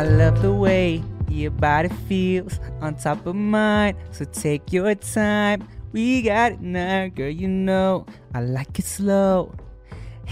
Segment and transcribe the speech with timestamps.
[0.00, 3.96] I love the way your body feels on top of mine.
[4.12, 5.68] So take your time.
[5.92, 7.28] We got it now, girl.
[7.28, 9.52] You know I like it slow.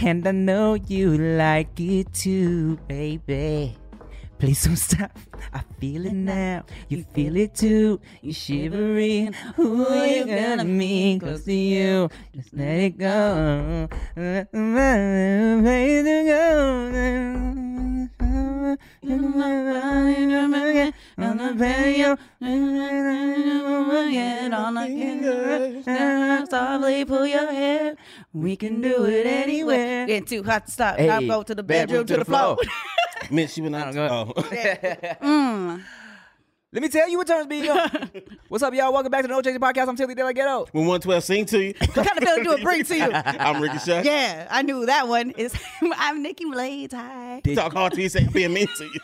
[0.01, 3.77] And I know you like it too, baby.
[4.39, 5.11] Please don't stop.
[5.53, 6.65] I feel it now.
[6.89, 8.01] You feel it too.
[8.23, 9.33] You shivering.
[9.57, 12.09] Who are you gonna meet close to you?
[12.35, 13.89] Just let it go.
[14.17, 14.53] Let it
[16.29, 16.69] go.
[21.19, 22.17] On the patio,
[24.11, 26.47] get on the camera.
[26.49, 27.97] Softly pull your hair.
[28.33, 30.07] We can do it anywhere.
[30.07, 30.97] Getting too hot to stop.
[30.97, 32.57] Hey, go to the bedroom, to the floor.
[33.31, 33.97] Mitch, you went out.
[33.97, 34.35] Oh, go.
[35.23, 35.81] Oh.
[36.71, 38.11] Let me tell you what turns me on.
[38.49, 38.93] What's up, y'all?
[38.93, 39.89] Welcome back to the No Chaser Podcast.
[39.89, 40.67] I'm Timothy De La Ghetto.
[40.73, 43.11] when 112 sing to you, what kind of feeling do it bring to you?
[43.13, 44.05] I'm Ricky Shucks.
[44.07, 45.31] Yeah, I knew that one.
[45.31, 45.55] Is
[45.97, 46.93] I'm Nikki Blades.
[46.93, 47.41] Hi.
[47.55, 49.01] Talk hard to you, say I'm being mean to you.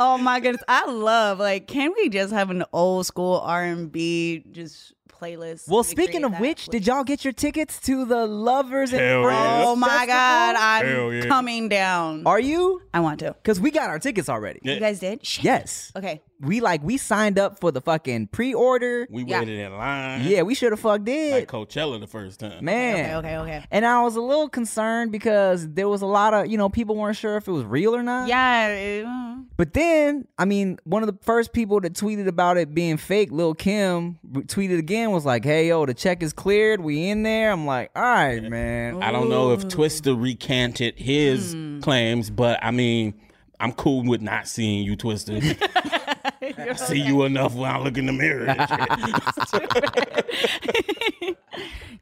[0.00, 1.66] Oh my goodness, I love like.
[1.66, 5.68] Can we just have an old school R and B just playlist?
[5.68, 9.00] Well, We speaking of that, which, did y'all get your tickets to the Lovers and
[9.00, 9.38] Hell Friends?
[9.40, 9.64] yeah.
[9.66, 10.14] Oh my Festival?
[10.14, 11.26] God, I'm yeah.
[11.26, 12.22] coming down.
[12.26, 12.81] Are you?
[12.94, 13.32] I want to.
[13.42, 14.60] Because we got our tickets already.
[14.62, 14.74] Yeah.
[14.74, 15.24] You guys did?
[15.24, 15.44] Shit.
[15.44, 15.92] Yes.
[15.96, 16.22] Okay.
[16.40, 19.06] We like we signed up for the fucking pre-order.
[19.10, 19.38] We Yeah.
[19.40, 20.24] waited in line.
[20.24, 21.32] yeah, we should have fucked did.
[21.32, 22.64] Like Coachella the first time.
[22.64, 23.16] Man.
[23.16, 23.36] Okay.
[23.36, 23.36] Okay.
[23.38, 23.64] Okay.
[23.70, 26.96] And I was a little concerned because there was a lot of, you know, people
[26.96, 28.28] weren't sure if it was real or not.
[28.28, 28.68] Yeah.
[28.68, 29.44] it- mm.
[29.56, 33.30] But then, I mean, one of the first people that tweeted about it being fake,
[33.30, 36.80] Lil Kim, tweeted again, was like, hey, yo, the check is cleared.
[36.80, 37.52] We in there.
[37.52, 39.00] I'm like, all right, man.
[39.02, 41.80] I don't know if Twista recanted his Hmm.
[41.80, 43.14] claims, but I mean,
[43.60, 45.38] I'm cool with not seeing you, Twista.
[46.24, 48.46] I see you enough when I look in the mirror.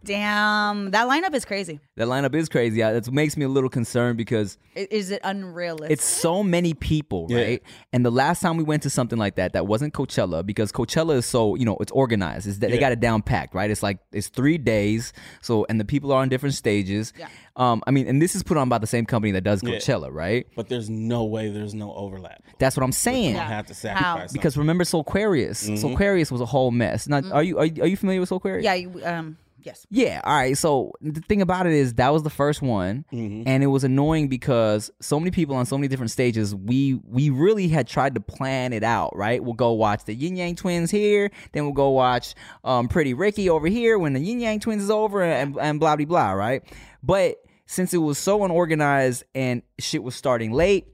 [0.03, 1.79] Damn, that lineup is crazy.
[1.97, 2.83] That lineup is crazy.
[2.83, 5.91] I- It makes me a little concerned because Is it unrealistic?
[5.93, 7.39] it's so many people, Yeah.
[7.43, 7.63] right?
[7.93, 11.17] And the last time we went to something like that, that wasn't Coachella because Coachella
[11.17, 12.47] is so you know it's organized.
[12.47, 13.71] It's that they got it down packed, right?
[13.71, 17.13] It's like it's three days, so and the people are on different stages.
[17.19, 17.29] Yeah.
[17.57, 19.75] Um, I mean, and this is put on by the same company that does Yeah.
[19.75, 20.47] Coachella, right?
[20.57, 22.43] but there's no way there's no overlap.
[22.59, 23.37] That's what I'm saying.
[23.37, 25.69] I have to sacrifice Because remember, Soulquarius.
[25.69, 25.85] Mm-hmm.
[25.87, 27.09] Soulquarius was a whole mess.
[27.09, 28.63] Now, are you are you, are you familiar with Soulquarius?
[28.63, 28.75] yeah.
[28.75, 29.37] You, um.
[29.63, 29.87] Yes.
[29.91, 30.57] Yeah, all right.
[30.57, 33.43] So the thing about it is that was the first one, Mm-hmm.
[33.47, 36.55] and it was annoying because so many people on so many different stages.
[36.55, 39.45] We we really had tried to plan it out, right?
[39.45, 42.35] We'll go watch the Yin Yang Twins here, then we'll go watch
[42.65, 45.95] um, Pretty Ricky over here when the Yin Yang Twins is over, and and blah
[45.95, 46.63] blah blah, right?
[47.03, 50.87] But since it was so unorganized and shit was starting late,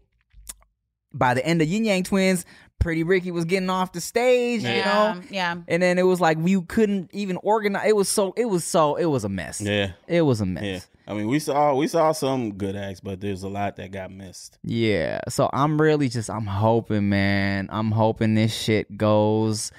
[1.13, 2.45] by the end of Yin Yang Twins,
[2.79, 5.15] Pretty Ricky was getting off the stage, you know.
[5.15, 5.57] Um, yeah.
[5.67, 7.89] And then it was like we couldn't even organize.
[7.89, 8.33] It was so.
[8.37, 8.97] It was so.
[8.97, 9.61] It was a mess.
[9.61, 9.93] Yeah.
[10.07, 10.65] It was a mess.
[10.65, 10.81] Yeah.
[11.07, 11.13] Yeah.
[11.13, 14.11] I mean, we saw we saw some good acts, but there's a lot that got
[14.11, 14.59] missed.
[14.63, 15.21] Yeah.
[15.29, 16.29] So I'm really just.
[16.31, 17.69] I'm hoping, man.
[17.71, 19.73] I'm hoping this shit goes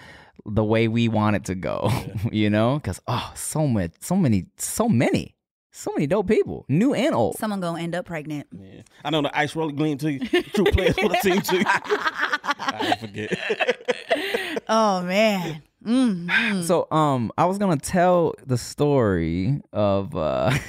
[0.45, 1.91] the way we want it to go.
[2.31, 5.35] you know, because oh, so much, so many, so many,
[5.77, 7.38] so many dope people, new and old.
[7.38, 8.47] Someone gonna end up pregnant.
[8.51, 8.81] Yeah.
[9.05, 10.19] I know the ice roller gleam to you.
[10.19, 11.63] True players for the team to you.
[11.67, 14.63] I forget.
[14.67, 15.61] Oh man.
[15.87, 16.63] Mm.
[16.63, 20.13] So um, I was gonna tell the story of.
[20.15, 20.51] uh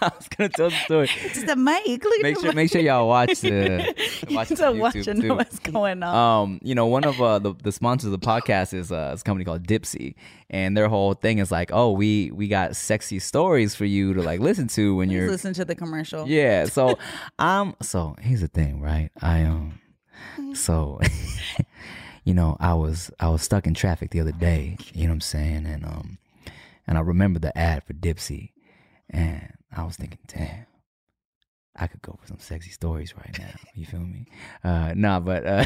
[0.00, 1.10] I was gonna tell the story.
[1.24, 2.04] It's the mic.
[2.22, 3.92] Make sure make sure y'all watch the
[4.30, 5.34] watch on YouTube too.
[5.34, 6.14] what's going on.
[6.42, 9.44] Um, you know, one of uh, the the sponsors of the podcast is uh, company
[9.44, 10.14] called Dipsea,
[10.48, 14.22] and their whole thing is like, oh, we we got sexy stories for you to
[14.22, 16.26] like listen to when Please you're listen to the commercial.
[16.28, 16.66] yeah.
[16.78, 16.96] So
[17.40, 19.10] um, so here's the thing, right?
[19.20, 19.80] I um,
[20.54, 21.00] so
[22.24, 24.76] you know, I was I was stuck in traffic the other day.
[24.92, 25.66] You know what I'm saying?
[25.66, 26.18] And um,
[26.86, 28.50] and I remember the ad for Dipsea,
[29.10, 30.66] and I was thinking, damn.
[31.80, 33.54] I could go for some sexy stories right now.
[33.72, 34.26] You feel me?
[34.64, 35.64] Uh, nah, but uh,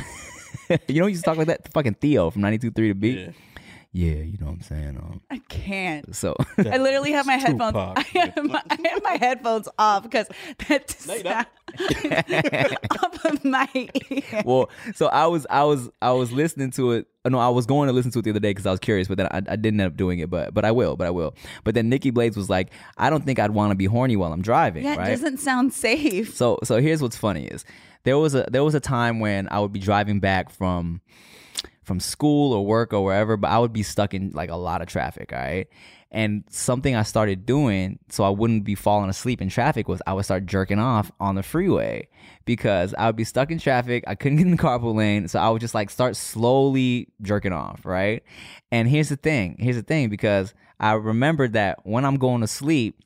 [0.86, 1.72] you know, you used to talk like that.
[1.72, 3.18] Fucking Theo from 92.3 The Beat.
[3.18, 3.30] Yeah.
[3.94, 4.96] Yeah, you know what I'm saying.
[4.96, 6.16] Um, I can't.
[6.16, 7.72] so I literally have my headphones.
[7.74, 7.98] Tupac.
[7.98, 10.28] I have my, I have my headphones off because
[10.68, 12.76] that No, you
[13.30, 14.42] of my ear.
[14.44, 17.06] well, so I was I was I was listening to it.
[17.24, 18.80] uh, No, I was going to listen to it the other day because I was
[18.80, 20.30] curious, but then I, I didn't end up doing it.
[20.30, 21.34] But but I will, but I will.
[21.64, 24.32] But then Nikki Blades was like, I don't think I'd want to be horny while
[24.32, 24.84] I'm driving.
[24.84, 25.08] Yeah, it right?
[25.10, 26.34] doesn't sound safe.
[26.34, 27.64] So so here's what's funny is
[28.04, 31.00] there was a there was a time when I would be driving back from
[31.82, 34.82] from school or work or wherever, but I would be stuck in like a lot
[34.82, 35.68] of traffic, all right?
[36.10, 40.12] And something I started doing so I wouldn't be falling asleep in traffic was I
[40.12, 42.08] would start jerking off on the freeway
[42.44, 44.04] because I would be stuck in traffic.
[44.06, 45.26] I couldn't get in the carpool lane.
[45.28, 48.22] So I would just like start slowly jerking off, right?
[48.70, 52.46] And here's the thing here's the thing because I remembered that when I'm going to
[52.46, 52.98] sleep,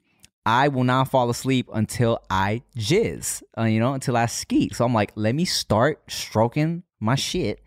[0.45, 4.75] I will not fall asleep until I jizz, uh, you know, until I skeet.
[4.75, 7.61] So I'm like, let me start stroking my shit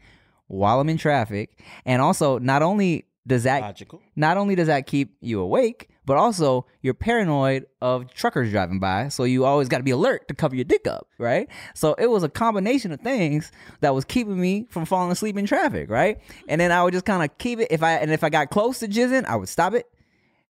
[0.49, 1.57] while I'm in traffic.
[1.85, 4.01] And also, not only does that Logical.
[4.15, 9.09] not only does that keep you awake, but also you're paranoid of truckers driving by.
[9.09, 11.47] So you always got to be alert to cover your dick up, right?
[11.75, 13.51] So it was a combination of things
[13.81, 16.19] that was keeping me from falling asleep in traffic, right?
[16.47, 17.67] And then I would just kind of keep it.
[17.69, 19.87] If I and if I got close to jizzing, I would stop it.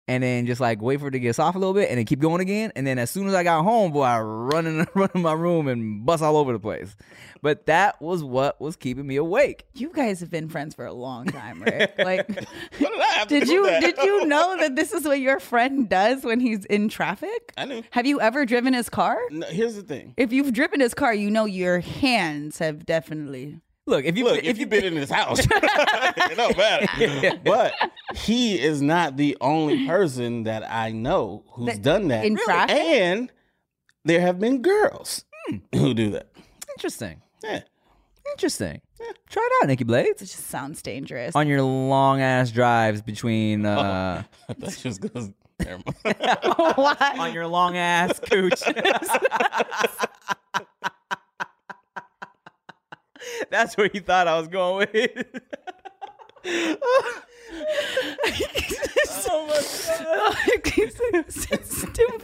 [0.10, 2.06] And then just like wait for it to get soft a little bit, and then
[2.06, 2.72] keep going again.
[2.78, 5.34] And then as soon as I got home, boy, I run in, run in my
[5.34, 6.96] room and bust all over the place.
[7.42, 9.66] But that was what was keeping me awake.
[9.74, 11.92] You guys have been friends for a long time, right?
[12.08, 12.48] Like, did
[12.82, 13.82] I have to did you that?
[13.82, 17.52] did you know that this is what your friend does when he's in traffic?
[17.58, 17.84] I knew.
[17.92, 19.20] Have you ever driven his car?
[19.30, 20.14] No, here's the thing.
[20.16, 23.60] If you've driven his car, you know your hands have definitely.
[23.88, 27.40] Look, if you Look, if you've been in his house, it don't matter.
[27.44, 27.74] But
[28.16, 32.26] he is not the only person that I know who's That- done that.
[32.26, 32.76] in traffic?
[32.76, 33.32] And
[34.04, 35.24] there have been girls
[35.74, 36.28] who do that.
[36.76, 37.62] interesting, Yeah.
[38.32, 38.82] interesting.
[39.30, 40.22] Try it out, Nikki Blades.
[40.22, 41.36] It just sounds dangerous.
[41.36, 45.32] on your long ass drives between uh That just goes.
[45.60, 46.16] Never mind.
[46.76, 47.16] Why?
[47.20, 48.62] on your long ass cooch.
[53.50, 55.42] That's where you thought I was going with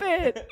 [0.05, 0.47] it.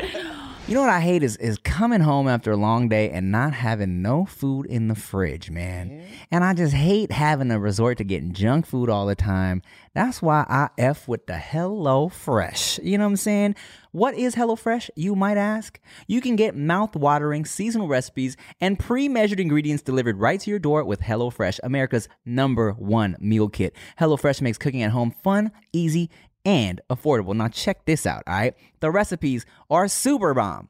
[0.67, 3.53] You know what I hate is is coming home after a long day and not
[3.53, 5.89] having no food in the fridge, man.
[5.89, 6.13] Mm-hmm.
[6.31, 9.61] And I just hate having to resort to getting junk food all the time.
[9.93, 12.79] That's why I F with the Hello Fresh.
[12.79, 13.55] You know what I'm saying?
[13.91, 15.77] What is Hello Fresh, you might ask?
[16.07, 21.01] You can get mouth-watering seasonal recipes and pre-measured ingredients delivered right to your door with
[21.01, 23.75] Hello Fresh, America's number one meal kit.
[23.97, 26.09] Hello Fresh makes cooking at home fun, easy,
[26.45, 27.35] and affordable.
[27.35, 28.55] Now check this out, all right?
[28.79, 30.69] The recipes are super bomb.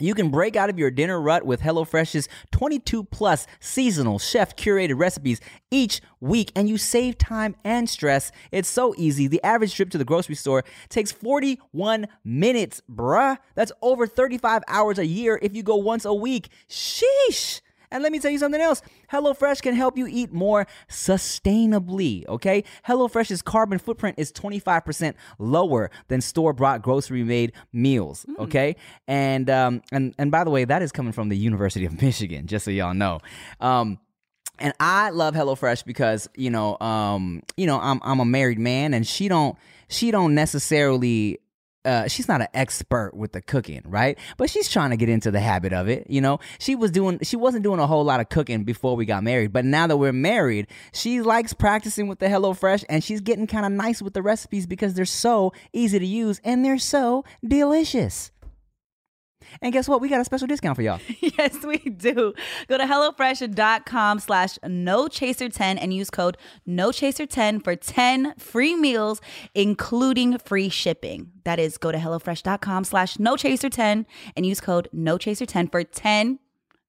[0.00, 4.98] You can break out of your dinner rut with HelloFresh's 22 plus seasonal chef curated
[4.98, 5.40] recipes
[5.70, 8.32] each week, and you save time and stress.
[8.50, 9.28] It's so easy.
[9.28, 13.38] The average trip to the grocery store takes 41 minutes, bruh.
[13.54, 16.48] That's over 35 hours a year if you go once a week.
[16.68, 17.60] Sheesh.
[17.94, 18.82] And let me tell you something else.
[19.12, 22.64] HelloFresh can help you eat more sustainably, okay?
[22.86, 28.74] HelloFresh's carbon footprint is 25% lower than store-bought grocery-made meals, okay?
[29.06, 32.48] And um and and by the way, that is coming from the University of Michigan,
[32.48, 33.20] just so y'all know.
[33.60, 34.00] Um
[34.58, 38.92] and I love HelloFresh because you know, um, you know, I'm I'm a married man,
[38.94, 39.56] and she don't
[39.88, 41.38] she don't necessarily.
[41.84, 44.18] Uh, she's not an expert with the cooking, right?
[44.36, 46.06] But she's trying to get into the habit of it.
[46.08, 49.04] You know, she was doing, she wasn't doing a whole lot of cooking before we
[49.04, 49.52] got married.
[49.52, 53.66] But now that we're married, she likes practicing with the HelloFresh, and she's getting kind
[53.66, 58.30] of nice with the recipes because they're so easy to use and they're so delicious.
[59.60, 60.00] And guess what?
[60.00, 61.00] We got a special discount for y'all.
[61.20, 62.34] yes, we do.
[62.68, 66.36] Go to HelloFresh.com slash NoChaser10 and use code
[66.68, 69.20] NoChaser10 for 10 free meals,
[69.54, 71.30] including free shipping.
[71.44, 76.38] That is, go to HelloFresh.com slash NoChaser10 and use code NoChaser10 for 10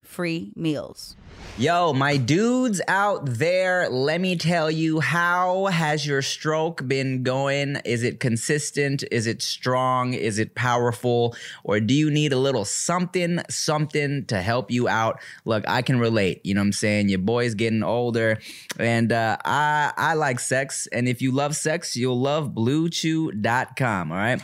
[0.06, 1.16] free meals.
[1.58, 7.78] Yo, my dudes out there, let me tell you, how has your stroke been going?
[7.86, 9.06] Is it consistent?
[9.10, 10.14] Is it strong?
[10.14, 11.34] Is it powerful?
[11.64, 15.22] Or do you need a little something, something to help you out?
[15.46, 16.46] Look, I can relate.
[16.46, 17.08] You know what I'm saying?
[17.08, 18.38] Your boy's getting older,
[18.78, 20.88] and uh, I I like sex.
[20.92, 24.12] And if you love sex, you'll love BlueChew.com.
[24.12, 24.42] All right.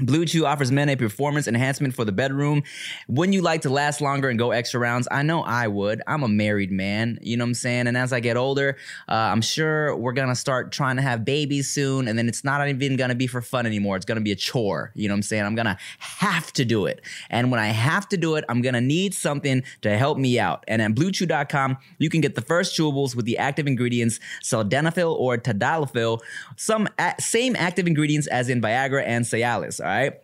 [0.00, 2.62] Blue Chew offers men a performance enhancement for the bedroom.
[3.08, 5.06] Wouldn't you like to last longer and go extra rounds?
[5.10, 6.02] I know I would.
[6.06, 7.86] I'm a married man, you know what I'm saying?
[7.86, 8.76] And as I get older,
[9.08, 12.66] uh, I'm sure we're gonna start trying to have babies soon, and then it's not
[12.66, 13.96] even gonna be for fun anymore.
[13.96, 15.44] It's gonna be a chore, you know what I'm saying?
[15.44, 17.02] I'm gonna have to do it.
[17.28, 20.64] And when I have to do it, I'm gonna need something to help me out.
[20.68, 25.36] And at BlueChew.com, you can get the first chewables with the active ingredients sildenafil or
[25.36, 26.20] tadalafil,
[26.56, 30.21] some a- same active ingredients as in Viagra and Cialis, all right?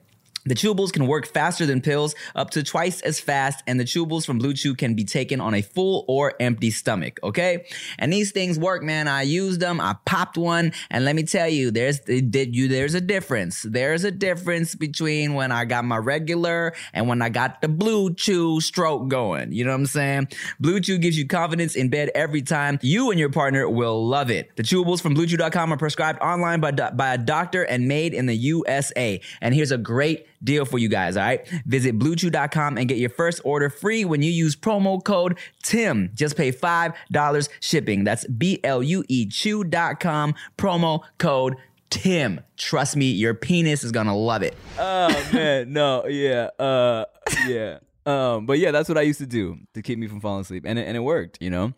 [0.49, 4.25] The chewables can work faster than pills, up to twice as fast, and the chewables
[4.25, 7.67] from Blue Chew can be taken on a full or empty stomach, okay?
[7.99, 9.09] And these things work, man.
[9.09, 12.95] I used them, I popped one, and let me tell you, there's did you there's
[12.95, 13.62] a difference.
[13.62, 18.14] There's a difference between when I got my regular and when I got the Blue
[18.14, 19.52] Chew stroke going.
[19.52, 20.28] You know what I'm saying?
[20.59, 22.78] Blue Chew gives you confidence in bed every time.
[22.81, 24.57] You and your partner will love it.
[24.57, 28.37] The chewables from BlueChew.com are prescribed online by, by a doctor and made in the
[28.37, 29.21] USA.
[29.43, 31.47] And here's a great deal for you guys, all right?
[31.66, 36.11] Visit bluechew.com and get your first order free when you use promo code TIM.
[36.14, 38.04] Just pay $5 shipping.
[38.04, 41.57] That's B L U E chew.com, promo code
[41.90, 42.40] TIM.
[42.57, 44.57] Trust me, your penis is gonna love it.
[44.78, 47.04] Oh man, no, yeah, uh,
[47.47, 47.78] yeah.
[48.07, 50.64] Um, but yeah, that's what I used to do to keep me from falling asleep,
[50.66, 51.73] and it, and it worked, you know.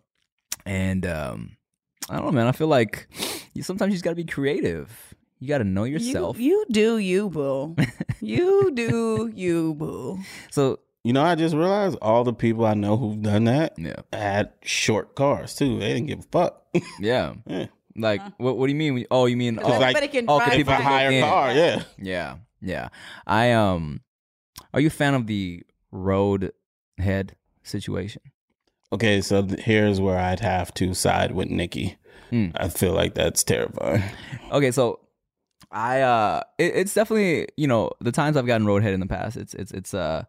[0.64, 1.56] And um,
[2.08, 2.46] I don't know, man.
[2.46, 3.08] I feel like
[3.54, 5.09] you sometimes you just gotta be creative.
[5.40, 6.38] You gotta know yourself.
[6.38, 7.74] You, you do you, boo.
[8.20, 10.18] you do you, boo.
[10.50, 13.96] so You know, I just realized all the people I know who've done that yeah,
[14.12, 15.78] had short cars too.
[15.78, 16.62] They didn't give a fuck.
[17.00, 17.34] yeah.
[17.46, 17.66] Yeah.
[17.96, 18.56] Like, what?
[18.58, 19.04] What do you mean?
[19.10, 19.54] Oh, you mean?
[19.56, 21.24] Because Oh, like- everybody can oh, 'cause drive people if can a higher in.
[21.24, 21.82] car, yeah.
[21.98, 22.88] yeah, yeah.
[23.26, 24.02] I um,
[24.72, 26.52] are you a fan of the road
[26.98, 28.22] head situation?
[28.92, 31.96] Okay, so here's where I'd have to side with Nikki.
[32.30, 32.48] Hmm.
[32.54, 34.02] I feel like that's terrifying.
[34.52, 35.00] Okay, so
[35.70, 39.36] I uh it, it's definitely, you know, the times I've gotten roadhead in the past,
[39.36, 40.24] it's it's it's uh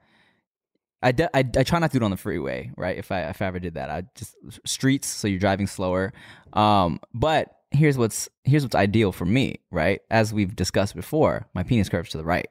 [1.04, 2.96] I, de- I, I try not to do it on the freeway, right?
[2.96, 6.14] If I if I ever did that, I just streets, so you're driving slower.
[6.54, 10.02] Um, but here's what's here's what's ideal for me, right?
[10.12, 12.48] As we've discussed before, my penis curves to the right.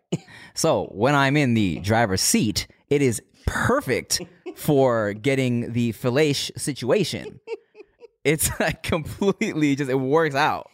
[0.55, 4.21] so when I'm in the driver's seat, it is perfect
[4.57, 7.41] for getting the fellation situation.
[8.25, 10.71] It's like completely just it works out.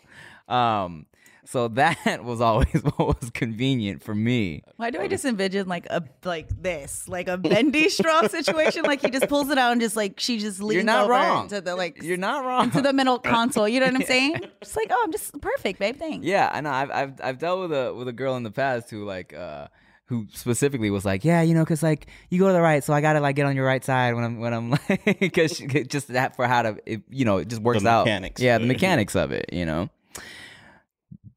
[0.49, 1.07] Um,
[1.47, 4.62] so that was always what was convenient for me.
[4.76, 8.83] Why do I just envision like a like this, like a bendy straw situation?
[8.85, 11.12] Like he just pulls it out and just like she just leans You're not over
[11.12, 11.49] wrong.
[11.49, 12.71] to the like You're not wrong.
[12.73, 13.69] to the middle console.
[13.69, 14.41] You know what I'm saying?
[14.62, 15.97] Just like oh, I'm just perfect, babe.
[15.97, 16.26] Thanks.
[16.26, 16.71] Yeah, I know.
[16.71, 19.69] I've I've I've dealt with a with a girl in the past who like uh
[20.09, 22.93] who specifically was like, yeah, you know, cause like you go to the right, so
[22.95, 25.67] I gotta like get on your right side when I'm when I'm like, cause she-
[25.85, 28.05] just that for how to, it, you know, it just works The out.
[28.05, 29.91] mechanics Yeah, the mechanics of it, you know.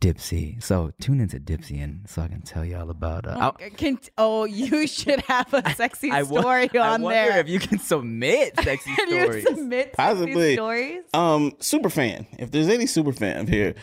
[0.01, 0.63] Dipsea.
[0.63, 3.27] So tune into Dipsea and so I can tell you all about.
[3.27, 7.31] Uh, I'll- Can, oh, you should have a sexy I wo- story I on wonder
[7.31, 7.39] there.
[7.39, 9.43] if you can submit sexy Can you stories.
[9.43, 10.33] submit Possibly.
[10.33, 11.03] sexy stories?
[11.13, 12.27] Um, super fan.
[12.37, 13.75] If there's any super fan here,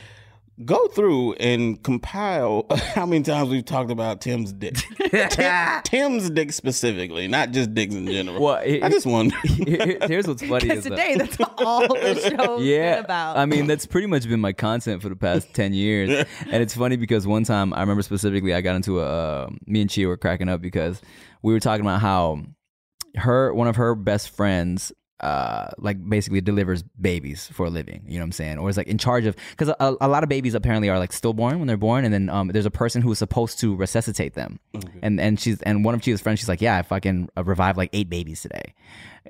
[0.64, 4.74] go through and compile how many times we've talked about Tim's dick.
[5.30, 8.42] Tim- Tim's dick specifically, not just dicks in general.
[8.42, 9.36] Well, it- I just wonder.
[9.44, 13.36] Here's what's funny Because is today, that's all the show's yeah, about.
[13.36, 16.24] I mean, that's pretty much been my content for the past 10 years.
[16.50, 19.82] and it's funny because one time, I remember specifically, I got into a, uh, me
[19.82, 21.00] and Chia were cracking up because
[21.42, 22.42] we were talking about how
[23.16, 28.14] her, one of her best friends, uh, like basically delivers babies for a living, you
[28.14, 28.58] know what I'm saying?
[28.58, 31.12] Or is like in charge of, because a, a lot of babies apparently are like
[31.12, 32.04] stillborn when they're born.
[32.04, 34.60] And then um, there's a person who is supposed to resuscitate them.
[35.02, 37.78] And and she's, and one of Chia's friends, she's like, yeah, I fucking uh, revived
[37.78, 38.74] like eight babies today.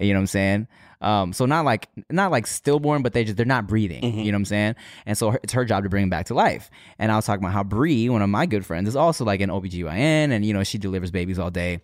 [0.00, 0.69] You know what I'm saying?
[1.00, 4.02] Um, so not like not like stillborn, but they just they're not breathing.
[4.02, 4.75] You know what I'm saying?
[5.05, 6.71] And so her, it's her job to bring them back to life.
[6.99, 9.40] And I was talking about how Bree, one of my good friends, is also like
[9.40, 9.95] an OBGYN,
[10.31, 11.81] and you know she delivers babies all day.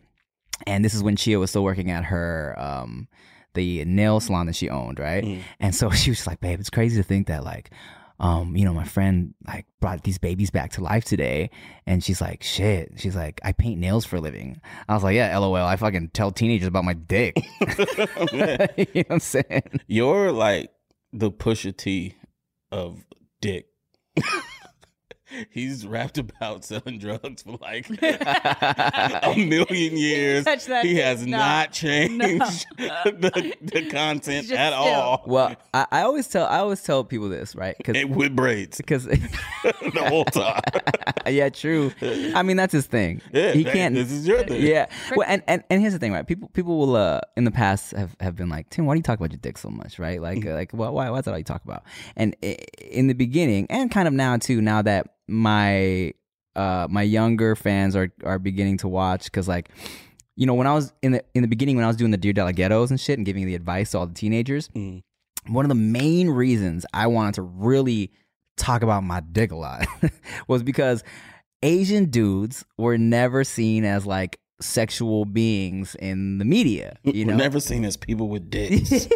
[0.67, 3.09] And this is when Chia was still working at her um
[3.55, 5.43] the nail salon that she owned, right?
[5.61, 7.71] And so she was like, babe, it's crazy to think that like
[8.23, 11.51] um, you know, my friend like brought these babies back to life today.
[11.87, 12.93] And she's like, shit.
[12.97, 14.61] She's like, I paint nails for a living.
[14.89, 15.57] I was like, yeah, lol.
[15.57, 17.37] I fucking tell teenagers about my dick.
[18.33, 19.81] you know what I'm saying?
[19.89, 20.71] You're like
[21.13, 22.15] the Pusha T
[22.71, 23.05] of
[23.41, 23.67] dick.
[25.51, 30.45] He's rapped about selling drugs for like a million years.
[30.45, 31.37] touch that He has No.
[31.39, 34.83] not changed the, the content at still.
[34.83, 35.23] all.
[35.27, 37.77] Well, I, I always tell I always tell people this, right?
[37.77, 40.61] Because And with braids because the whole time.
[41.27, 41.93] yeah, true.
[42.35, 43.21] I mean, that's his thing.
[43.33, 43.95] Yeah, he man, can't.
[43.95, 44.63] This is your thing.
[44.63, 44.87] Yeah.
[45.17, 46.27] Well, and, and and here's the thing, right?
[46.27, 49.03] People people will uh in the past have, have been like, Tim, why do you
[49.03, 50.21] talk about your dick so much, right?
[50.21, 51.83] Like uh, like why why why's that all you talk about?
[52.17, 56.13] And in the beginning, and kind of now too, now that my
[56.55, 59.71] uh my younger fans are are beginning to watch, because like.
[60.35, 62.17] You know, when I was in the in the beginning, when I was doing the
[62.17, 65.03] Dear Delegatos and shit, and giving the advice to all the teenagers, Mm.
[65.49, 68.11] one of the main reasons I wanted to really
[68.57, 69.87] talk about my dick a lot
[70.49, 71.05] was because
[71.63, 76.97] Asian dudes were never seen as like sexual beings in the media.
[77.05, 79.07] You We're know, never seen as people with dicks.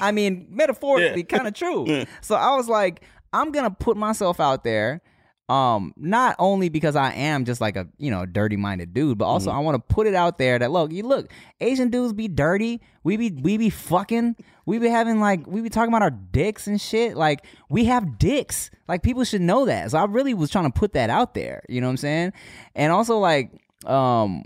[0.00, 1.36] I mean, metaphorically, Yeah.
[1.38, 2.06] kind of true.
[2.22, 5.00] So I was like, I'm gonna put myself out there.
[5.48, 9.26] Um, not only because I am just like a you know dirty minded dude, but
[9.26, 12.26] also I want to put it out there that look, you look, Asian dudes be
[12.26, 12.80] dirty.
[13.04, 14.34] We be we be fucking.
[14.64, 17.16] We be having like we be talking about our dicks and shit.
[17.16, 18.70] Like we have dicks.
[18.88, 19.92] Like people should know that.
[19.92, 21.62] So I really was trying to put that out there.
[21.68, 22.32] You know what I'm saying?
[22.74, 23.52] And also like
[23.84, 24.42] um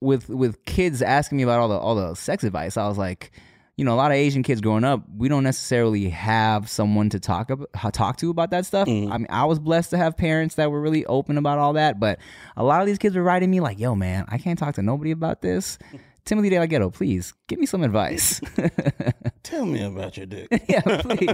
[0.00, 3.32] with with kids asking me about all the all the sex advice, I was like,
[3.78, 7.20] you know, a lot of Asian kids growing up, we don't necessarily have someone to
[7.20, 8.88] talk about, talk to about that stuff.
[8.88, 9.10] Mm.
[9.10, 11.98] I mean, I was blessed to have parents that were really open about all that,
[12.00, 12.18] but
[12.56, 14.82] a lot of these kids were writing me like, "Yo, man, I can't talk to
[14.82, 15.78] nobody about this."
[16.24, 18.38] Timothy De La Ghetto, please give me some advice.
[19.44, 20.48] Tell me about your dick.
[20.68, 21.30] yeah, please.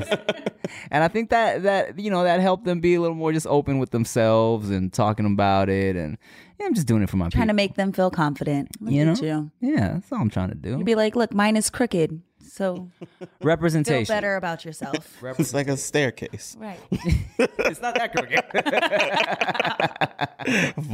[0.93, 3.47] and I think that that you know that helped them be a little more just
[3.49, 6.17] open with themselves and talking about it, and
[6.61, 8.69] yeah, I'm just doing it for my Trying to make them feel confident.
[8.81, 9.51] Look You at know?
[9.61, 9.73] you.
[9.75, 10.77] Yeah, that's all I'm trying to do.
[10.77, 12.21] You'd be like, look, mine is crooked.
[12.55, 13.35] So representation.
[13.41, 14.15] feel Representation.
[14.15, 15.21] better about yourself.
[15.41, 16.57] It's like a staircase.
[16.61, 16.79] right.
[17.39, 18.45] it's not that crooked.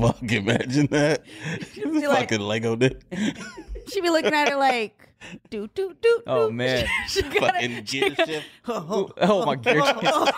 [0.00, 1.22] Fuck, imagine that.
[1.74, 3.02] be like- Fucking Lego dick.
[3.92, 5.06] She'd be looking at her like,
[5.50, 6.22] do, do, do.
[6.26, 6.54] Oh, do.
[6.54, 6.86] man.
[7.08, 8.46] she gotta, Fucking gear shift.
[8.66, 10.32] oh my god.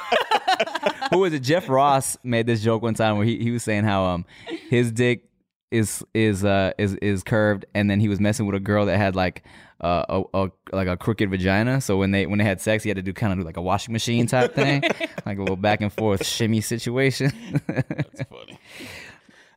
[1.12, 1.40] Who was it?
[1.44, 4.24] Jeff Ross made this joke one time where he, he was saying how um
[4.70, 5.28] his dick
[5.72, 8.98] is is uh is is curved and then he was messing with a girl that
[8.98, 9.42] had like
[9.82, 11.80] uh, a, a like a crooked vagina.
[11.80, 13.62] So when they when they had sex, he had to do kind of like a
[13.62, 14.82] washing machine type thing,
[15.26, 17.32] like a little back and forth shimmy situation.
[17.66, 18.58] That's funny.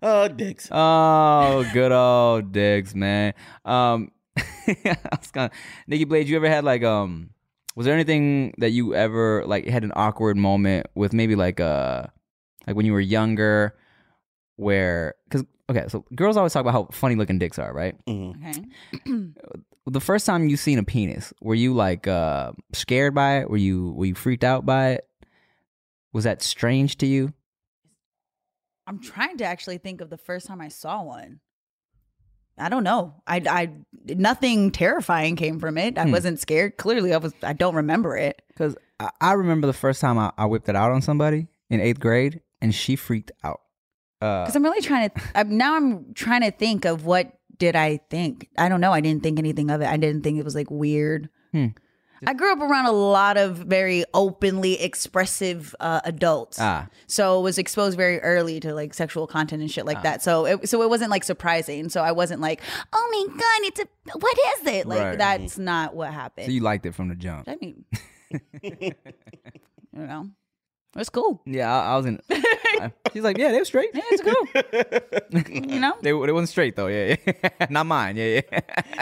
[0.01, 0.67] Oh, dicks.
[0.72, 3.34] oh, good old Diggs, man.
[3.63, 5.51] Um, I was gonna,
[5.88, 7.29] Nikki Blade, you ever had like um,
[7.75, 12.03] was there anything that you ever like had an awkward moment with maybe like uh,
[12.65, 13.75] like when you were younger,
[14.57, 17.95] where because okay, so girls always talk about how funny looking dicks are, right?
[18.05, 18.35] Mhm.
[18.95, 19.31] Okay.
[19.88, 23.51] The first time you seen a penis, were you like uh scared by it?
[23.51, 25.07] Were you were you freaked out by it?
[26.12, 27.33] Was that strange to you?
[28.88, 31.39] I'm trying to actually think of the first time I saw one.
[32.57, 33.15] I don't know.
[33.27, 33.69] I, I,
[34.15, 35.97] nothing terrifying came from it.
[35.97, 36.12] I Hmm.
[36.12, 36.77] wasn't scared.
[36.77, 37.33] Clearly, I was.
[37.43, 38.41] I don't remember it.
[38.47, 41.79] Because I, I remember the first time I, I whipped it out on somebody in
[41.81, 43.59] eighth grade, and she freaked out.
[44.25, 45.22] Uh, Because I'm really trying to.
[45.36, 48.50] I'm, now I'm trying to think of what did I think.
[48.58, 48.91] I don't know.
[48.91, 49.88] I didn't think anything of it.
[49.88, 51.29] I didn't think it was like weird.
[51.51, 51.68] Hmm.
[52.27, 56.57] I grew up around a lot of very openly expressive uh, adults.
[56.59, 56.88] Ah.
[57.07, 60.24] So was exposed very early to like sexual content and shit like that.
[60.24, 61.88] So it, so it wasn't like surprising.
[61.90, 62.61] So I wasn't like,
[62.94, 64.88] oh my god, it's a what is it?
[64.88, 65.18] Like Right.
[65.18, 66.48] that's not what happened.
[66.48, 67.48] so you liked it from the jump.
[67.48, 67.85] I mean,
[68.64, 68.94] you
[69.94, 70.29] know,
[70.96, 71.42] it's cool.
[71.46, 72.20] Yeah, I, I was in.
[72.29, 73.90] I- she's like, yeah, they were straight.
[73.94, 75.64] Yeah, it's cool.
[75.72, 76.88] you know, They they wasn't straight though.
[76.88, 77.50] Yeah, yeah.
[77.70, 78.18] Not mine.
[78.18, 78.60] Yeah, yeah.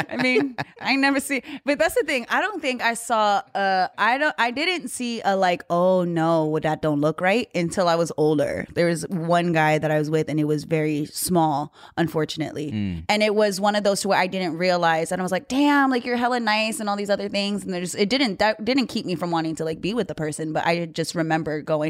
[0.10, 2.26] I mean, I never see, but that's the thing.
[2.30, 3.42] I don't think I saw.
[3.56, 4.36] Uh, I don't.
[4.38, 5.64] I didn't see a like.
[5.70, 8.66] Oh no, that don't look right until I was older.
[8.76, 13.24] There was one guy that I was with, and it was very small, unfortunately, and
[13.24, 15.90] it was one of those to where I didn't realize, and I was like, damn,
[15.90, 18.88] like you're hella nice and all these other things, and there's it didn't that didn't
[18.88, 21.83] keep me from wanting to like be with the person, but I just remember going,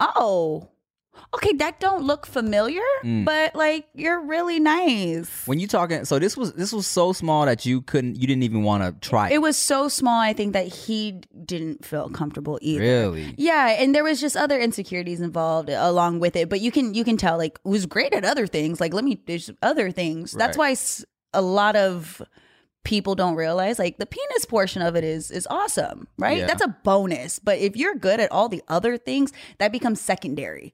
[0.00, 0.70] oh.
[1.34, 3.24] Okay, that don't look familiar, mm.
[3.24, 5.46] but like you're really nice.
[5.46, 8.42] When you talking, so this was this was so small that you couldn't, you didn't
[8.42, 9.30] even want to try.
[9.30, 12.82] It was so small, I think that he didn't feel comfortable either.
[12.84, 13.34] Really?
[13.38, 16.92] Yeah, and there was just other insecurities involved uh, along with it, but you can
[16.92, 18.78] you can tell like it was great at other things.
[18.78, 20.32] Like let me there's other things.
[20.32, 22.20] That's why s- a lot of
[22.86, 26.38] people don't realize like the penis portion of it is is awesome, right?
[26.38, 26.46] Yeah.
[26.46, 27.38] That's a bonus.
[27.40, 30.72] But if you're good at all the other things, that becomes secondary.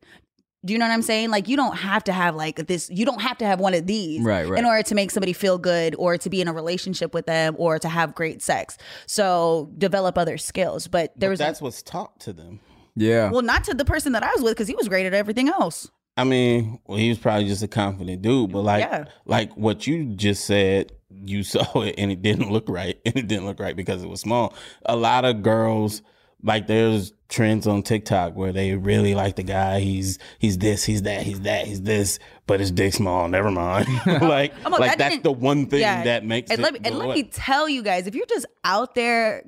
[0.64, 1.30] Do you know what I'm saying?
[1.30, 2.88] Like you don't have to have like this.
[2.88, 4.58] You don't have to have one of these Right, right.
[4.58, 7.56] in order to make somebody feel good, or to be in a relationship with them,
[7.58, 8.78] or to have great sex.
[9.06, 10.86] So develop other skills.
[10.86, 12.60] But there But was that's what's taught to them.
[12.94, 13.30] yeah.
[13.30, 15.48] well, not to the person that I was with because he was great at everything
[15.48, 15.90] else.
[16.16, 19.06] I mean, well, he was probably just a confident dude, but like, Yeah.
[19.24, 20.92] like what you just said,
[21.24, 24.08] you saw it and it didn't look right, and it didn't look right because it
[24.08, 24.54] was small.
[24.86, 26.02] A lot of girls,
[26.42, 29.80] like, there's trends on TikTok where they really like the guy.
[29.80, 33.26] He's he's this, he's that, he's that, he's this, but his dick small.
[33.28, 33.86] Never mind.
[34.06, 36.04] like, like, that that's the one thing Yeah.
[36.04, 36.62] that makes and it.
[36.62, 39.44] let me, and let me tell you guys, if you're just out there,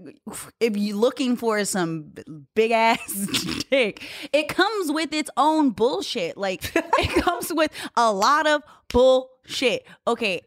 [0.61, 2.15] if you're looking for some
[2.55, 3.37] big ass
[3.71, 6.39] dick, it comes with its own bullshit.
[6.39, 9.85] Like it comes with a lot of bullshit.
[10.07, 10.41] Okay,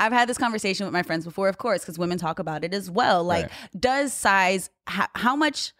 [0.00, 2.72] I've had this conversation with my friends before, of course, because women talk about it
[2.72, 3.24] as well.
[3.24, 3.80] Like, Right.
[3.80, 4.70] does size?
[4.86, 5.72] How, how much?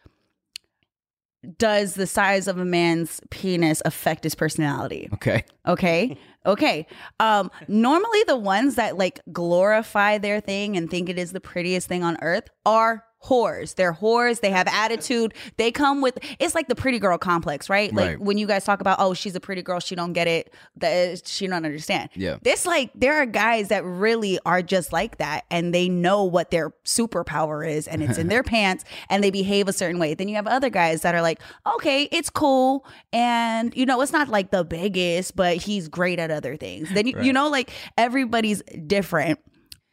[1.56, 5.08] Does the size of a man's penis affect his personality?
[5.14, 5.44] okay.
[5.66, 6.16] Okay.
[6.48, 6.86] Okay.
[7.20, 11.86] Um, normally the ones that like glorify their thing and think it is the prettiest
[11.88, 13.74] thing on earth are whores.
[13.74, 14.42] They're whores.
[14.42, 15.34] They have attitude.
[15.56, 17.92] They come with it's like the pretty girl complex, right?
[17.92, 18.20] Like Right.
[18.20, 21.26] when you guys talk about, oh, she's a pretty girl, she don't get it, that
[21.26, 22.10] she don't understand.
[22.14, 22.36] Yeah.
[22.42, 26.52] This like there are guys that really are just like that and they know what
[26.52, 30.14] their superpower is and it's in their pants and they behave a certain way.
[30.14, 31.40] Then you have other guys that are like,
[31.74, 36.30] okay, it's cool and you know, it's not like the biggest, but he's great at
[36.38, 36.88] other things.
[36.90, 39.38] Then you, you know like everybody's different.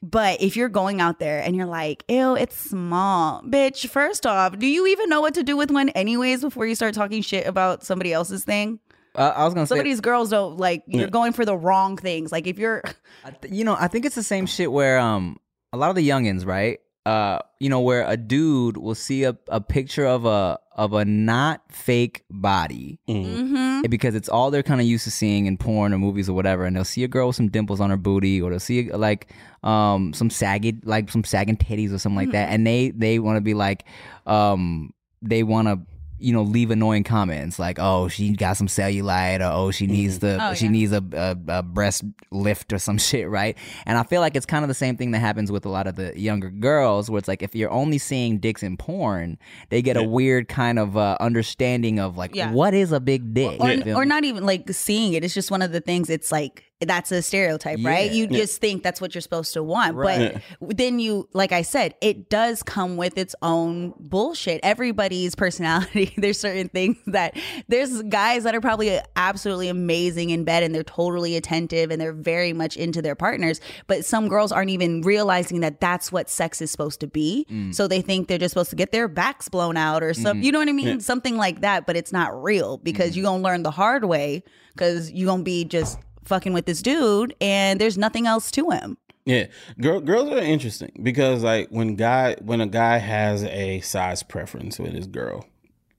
[0.02, 4.58] But if you're going out there and you're like, ew, it's small, bitch, first off,
[4.60, 7.48] do you even know what to do with one anyways before you start talking shit
[7.48, 8.80] about somebody else's thing?
[9.16, 11.58] Uh, I was gonna Some say of these girls don't like you're going for the
[11.58, 12.32] wrong things.
[12.32, 12.84] Like if you're
[13.26, 15.38] I th- you know, I think it's the same shit where um
[15.74, 16.80] a lot of the youngins, right?
[17.06, 21.06] Uh, you know, where a dude will see a, a picture of a of a
[21.06, 23.00] not fake body.
[23.08, 23.90] Mm-hmm.
[23.90, 26.66] because it's all they're kind of used to seeing in porn or movies or whatever,
[26.66, 29.32] and they'll see a girl with some dimples on her booty, or they'll see like
[29.64, 33.38] um some sagging like some sagging titties or something like that, and they they want
[33.38, 33.86] to be like
[34.28, 35.80] um they want to
[36.17, 40.19] you know leave annoying comments like oh she got some cellulite or oh she needs
[40.19, 40.71] the Oh, she yeah.
[40.71, 44.45] needs a, a, a breast lift or some shit right and i feel like it's
[44.45, 47.19] kind of the same thing that happens with a lot of the younger girls where
[47.19, 49.38] it's like if you're only seeing dicks in porn
[49.69, 52.51] they get a weird kind of uh, understanding of like Yeah.
[52.51, 55.23] what is a big dick or, feel or not even like seeing it.
[55.23, 56.10] It's just one of the things.
[56.10, 58.12] It's like that's a stereotype, right?
[58.12, 58.18] Yeah.
[58.18, 61.96] You just think that's what you're supposed to want, but then you, like I said,
[62.02, 64.60] it does come with its own bullshit.
[64.62, 66.14] Everybody's personality.
[66.18, 67.38] there's certain things that
[67.70, 72.12] there's guys that are probably absolutely amazing in bed and they're totally attentive and they're
[72.12, 76.62] very much into their partners, but some girls aren't even realizing that that's what sex
[76.62, 77.46] is supposed to be.
[77.50, 77.74] Mm.
[77.74, 80.44] So they think they're just supposed to get their backs blown out or some, mm-hmm.
[80.44, 81.00] you know what I mean?
[81.00, 83.20] Something like that, but it's not real because mm-hmm.
[83.20, 86.66] you're going to learn the hard way because you're going to be just fucking with
[86.66, 88.98] this dude and there's nothing else to him.
[89.26, 89.48] Yeah,
[89.82, 94.78] girl, girls are interesting because like when guy when a guy has a size preference
[94.78, 95.48] with his girl,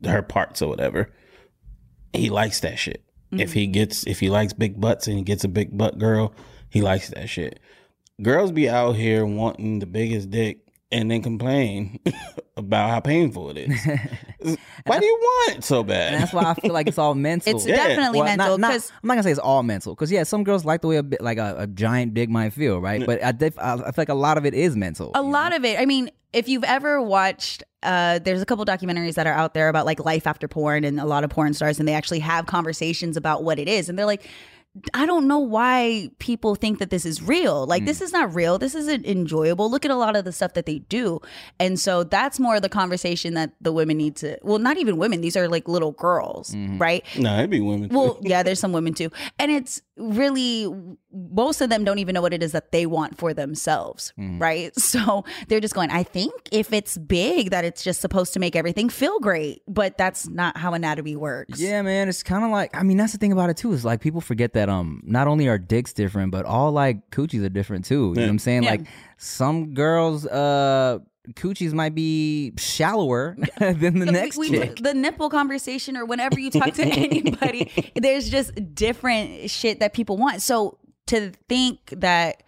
[0.05, 1.13] her parts or whatever,
[2.13, 3.03] he likes that shit.
[3.33, 3.73] If he mm-hmm.
[3.73, 6.35] gets if he likes big butts and he gets a big butt girl,
[6.71, 7.59] he likes that shit.
[8.23, 11.99] Girls be out here wanting the biggest dick and then complain
[12.57, 13.85] about how painful it is.
[14.87, 16.15] Why do you want it so bad?
[16.15, 17.57] And that's why I feel like it's all mental.
[17.57, 20.23] It's definitely Well, mental not- because I'm not gonna say it's all mental because yeah,
[20.23, 23.05] some girls like the way a bit like a, a giant dick might feel, right?
[23.05, 25.11] But I, def- I I feel like a lot of it is mental.
[25.15, 25.81] a lot of it.
[25.81, 29.69] I mean, if you've ever watched, uh, there's a couple documentaries that are out there
[29.69, 32.47] about like life after porn and a lot of porn stars, and they actually have
[32.47, 34.29] conversations about what it is, and they're like.
[34.95, 37.67] I don't know why people think that this is real.
[37.67, 37.87] Like mm.
[37.87, 38.59] this is not real.
[38.59, 39.71] This isn't enjoyable.
[39.71, 41.21] Look at a lot of the stuff that they do.
[41.59, 45.21] And so that's more the conversation that the women need to well, not even women.
[45.21, 46.79] These are like little girls, mm-hmm.
[46.79, 47.05] right?
[47.19, 47.89] no, it'd be women.
[47.89, 47.97] too.
[47.97, 49.11] Well, yeah, there's some women too.
[49.39, 50.67] And it's really
[51.33, 54.73] most of them don't even know what it is that they want for themselves, right?
[54.81, 58.55] So they're just going, I think if it's big that it's just supposed to make
[58.55, 61.59] everything feel great, but that's not how anatomy works.
[61.61, 63.85] Yeah, man, it's kind of like I mean that's the thing about it too is
[63.85, 67.49] like people forget that um not only are dicks different, but all like coochies are
[67.49, 68.09] different too.
[68.11, 68.63] You know what I'm saying?
[68.65, 68.71] Yeah.
[68.73, 70.99] Like some girls uh
[71.35, 74.77] coochies might be shallower than the We- next we- chick.
[74.77, 80.17] the nipple conversation or whenever you talk to anybody, there's just different shit that people
[80.17, 80.43] want.
[80.43, 82.43] So to think that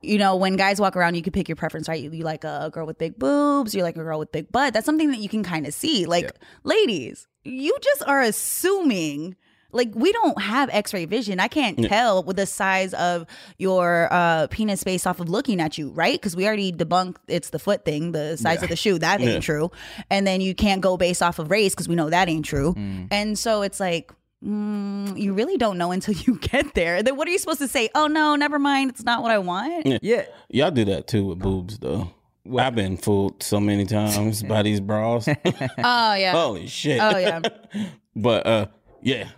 [0.00, 1.98] you know, when guys walk around, you can pick your preference, right?
[2.02, 4.74] You, you like a girl with big boobs, you like a girl with big butt.
[4.74, 6.04] That's something that you can kind of see.
[6.04, 6.30] Like,
[6.62, 9.36] ladies, you just are assuming.
[9.72, 11.40] Like we don't have X-ray vision.
[11.40, 13.26] I can't tell with the size of
[13.58, 16.12] your uh, penis based off of looking at you, right?
[16.14, 19.00] Because we already debunked it's the foot thing, the size of the shoe.
[19.00, 19.72] That ain't true.
[20.10, 22.74] And then you can't go based off of race because we know that ain't true.
[23.10, 27.02] And so it's like mm, you really don't know until you get there.
[27.02, 27.90] Then what are you supposed to say?
[27.94, 28.90] Oh no, never mind.
[28.90, 30.02] It's not what I want.
[30.02, 30.24] yeah.
[30.48, 32.10] Y'all do that too with boobs though.
[32.58, 35.26] I've been fooled so many times by these bras.
[35.78, 36.32] Oh yeah.
[36.32, 37.00] Holy shit.
[37.00, 37.40] Oh yeah.
[38.16, 38.66] But uh
[39.02, 39.28] yeah.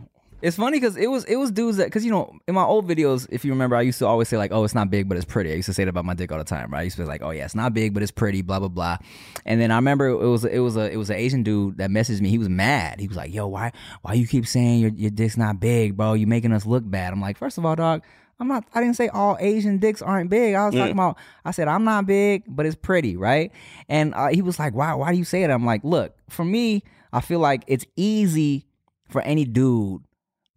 [0.42, 2.86] It's funny because it was it was dudes that because you know in my old
[2.86, 5.16] videos if you remember I used to always say like oh it's not big but
[5.16, 5.50] it's pretty.
[5.50, 6.80] I used to say that about my dick all the time right?
[6.80, 8.68] I used to be like oh yeah it's not big but it's pretty blah blah
[8.68, 8.98] blah.
[9.46, 11.88] And then I remember it was it was a it was an Asian dude that
[11.90, 12.28] messaged me.
[12.28, 13.00] He was mad.
[13.00, 13.72] He was like yo why
[14.02, 16.12] why you keep saying your your dick's not big bro?
[16.12, 17.12] You making us look bad.
[17.14, 18.02] I'm like first of all dog
[18.38, 20.54] I'm not I didn't say all Asian dicks aren't big.
[20.54, 23.52] I was talking about I said I'm not big but it's pretty right?
[23.88, 25.50] And uh, he was like why why do you say that?
[25.50, 28.66] I'm like look for me I feel like it's easy
[29.08, 30.02] for any dude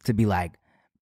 [0.09, 0.51] to be like,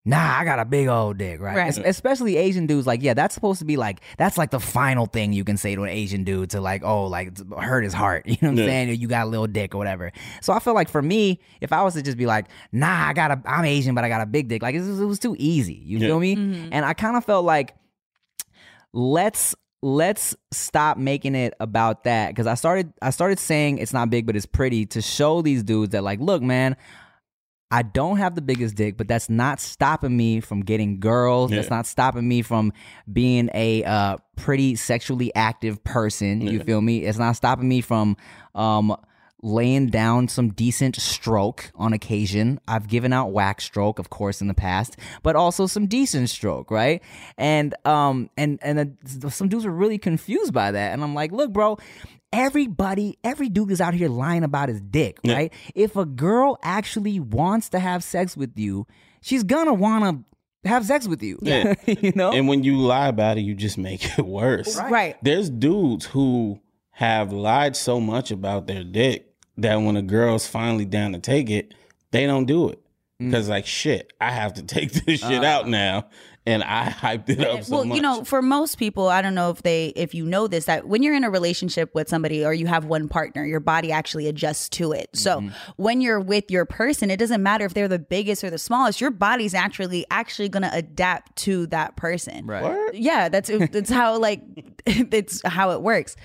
[0.05, 1.57] nah, I got a big old dick, right?
[1.57, 1.67] Right.
[1.67, 5.05] Es- especially Asian dudes, like, yeah, that's supposed to be like, that's like the final
[5.05, 8.25] thing you can say to an Asian dude to like, oh, like hurt his heart.
[8.29, 8.89] You know what I'm saying?
[8.89, 10.13] Or You got a little dick or whatever.
[10.41, 13.11] So I feel like for me, if I was to just be like, nah, I
[13.11, 15.19] got a, I'm Asian, but I got a big dick, like it was, it was
[15.19, 15.73] too easy.
[15.73, 16.07] You Yeah.
[16.07, 16.35] feel me?
[16.37, 16.69] Mhm.
[16.71, 17.75] And I kind of felt like,
[18.93, 24.09] let's let's stop making it about that because I started I started saying it's not
[24.09, 26.75] big but it's pretty to show these dudes that like look man
[27.69, 31.51] I don't have the biggest dick but that's not stopping me from getting girls.
[31.51, 32.71] That's not stopping me from
[33.11, 36.63] being a uh, pretty sexually active person you Yeah.
[36.63, 37.03] feel me?
[37.03, 38.15] It's not stopping me from
[38.55, 38.95] um
[39.43, 42.59] laying down some decent stroke on occasion.
[42.67, 46.71] I've given out whack stroke, of course, in the past, but also some decent stroke,
[46.71, 47.03] right?
[47.37, 51.31] And um and and uh, some dudes are really confused by that, and I'm like,
[51.31, 51.77] look, bro.
[52.33, 55.33] Everybody, every dude is out here lying about his dick, Yeah.
[55.33, 55.53] right?
[55.75, 58.85] If a girl actually wants to have sex with you,
[59.21, 60.23] she's gonna wanna
[60.65, 61.39] have sex with you.
[61.41, 61.73] Yeah.
[61.87, 62.33] you know?
[62.33, 64.75] And when you lie about it, you just make it worse.
[64.77, 65.15] Right.
[65.23, 66.59] There's dudes who
[66.97, 71.47] have lied so much about their dick that when a girl's finally down to take
[71.47, 71.75] it,
[72.09, 72.79] they don't do it.
[73.21, 73.29] Mm.
[73.29, 76.07] Because like shit, I have to take this shit out now.
[76.47, 77.95] And I hyped it up so well, much.
[77.97, 80.87] you know, for most people, I don't know if they if you know this that
[80.87, 84.27] when you're in a relationship with somebody or you have one partner, your body actually
[84.27, 85.09] adjusts to it.
[85.13, 85.49] So Mm-hmm.
[85.75, 89.01] when you're with your person, it doesn't matter if they're the biggest or the smallest.
[89.01, 92.47] Your body's actually actually going to adapt to that person.
[92.47, 92.63] right.
[92.63, 92.95] Word?
[92.95, 94.41] Yeah, that's it's how like
[94.85, 96.15] it's how it works.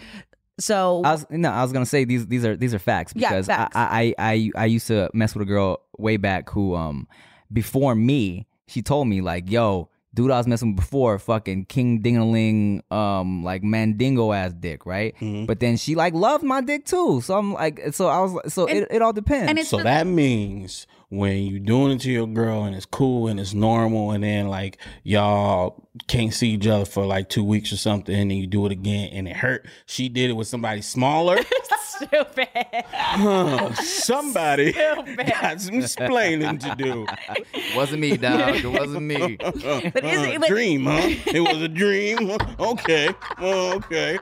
[0.61, 3.31] So I was no, I was gonna say these these are these are facts Yeah,
[3.31, 3.75] because facts.
[3.77, 7.09] I, I I I used to mess with a girl way back who um
[7.53, 12.03] before me she told me like yo dude I was messing with before fucking king
[12.03, 15.47] dingaling um like mandingo ass dick right Mm-hmm.
[15.47, 18.67] but then she like loved my dick too so I'm like so I was so
[18.67, 22.11] it, it all depends and it's So the- that means when you doing it to
[22.11, 26.67] your girl and it's cool and it's normal and then like y'all can't see each
[26.67, 29.37] other for like two weeks or something and then you do it again and it
[29.37, 29.67] hurt.
[29.85, 31.37] She did it with somebody smaller.
[31.85, 32.49] stupid.
[32.87, 37.07] Huh, somebody got some explaining to do.
[37.53, 39.81] it wasn't me dog it wasn't me But is Uh,
[40.25, 41.01] it, but, dream, huh?
[41.27, 42.33] It was a dream.
[42.59, 43.09] Okay.
[43.39, 44.19] Oh, okay.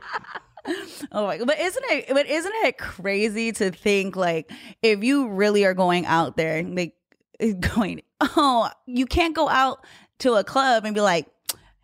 [1.13, 1.39] Oh my!
[1.39, 2.09] But isn't it?
[2.09, 4.51] But isn't it crazy to think like
[4.83, 6.95] if you really are going out there, like
[7.41, 9.85] eh, going, oh, you can't go out
[10.21, 11.27] to a club and be like.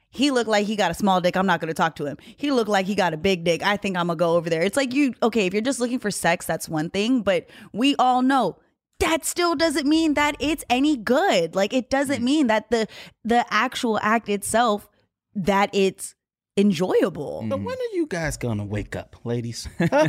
[0.09, 1.37] He looked like he got a small dick.
[1.37, 2.17] I'm not going to talk to him.
[2.39, 3.63] He looked like he got a big dick.
[3.63, 4.63] I think I'm going to go over there.
[4.63, 7.21] It's like you, okay, if you're just looking for sex, that's one thing.
[7.21, 8.57] But we all know
[9.01, 11.55] that still doesn't mean that it's any good.
[11.55, 12.25] Like it doesn't mm.
[12.25, 12.87] mean that the
[13.25, 14.89] the actual act itself
[15.35, 16.15] that it's
[16.57, 17.45] enjoyable.
[17.47, 17.65] But mm-hmm.
[17.65, 19.69] when are you guys gonna wake up, ladies?
[19.87, 20.09] Huh?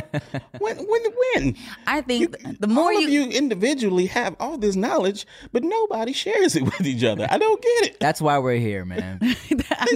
[0.58, 0.76] when?
[0.76, 1.02] When?
[1.34, 1.56] When?
[1.86, 5.62] I think You- the more all you, of you individually have all this knowledge, but
[5.62, 7.26] nobody shares it with each other.
[7.30, 8.00] I don't get it.
[8.00, 9.36] that's why we're here man They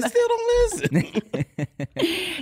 [0.01, 1.23] still don't listen.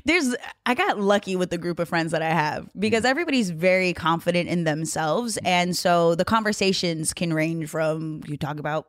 [0.04, 3.08] there's I got lucky with the group of friends that I have because mm.
[3.08, 5.48] everybody's very confident in themselves mm.
[5.48, 8.86] and so the conversations can range from you talk about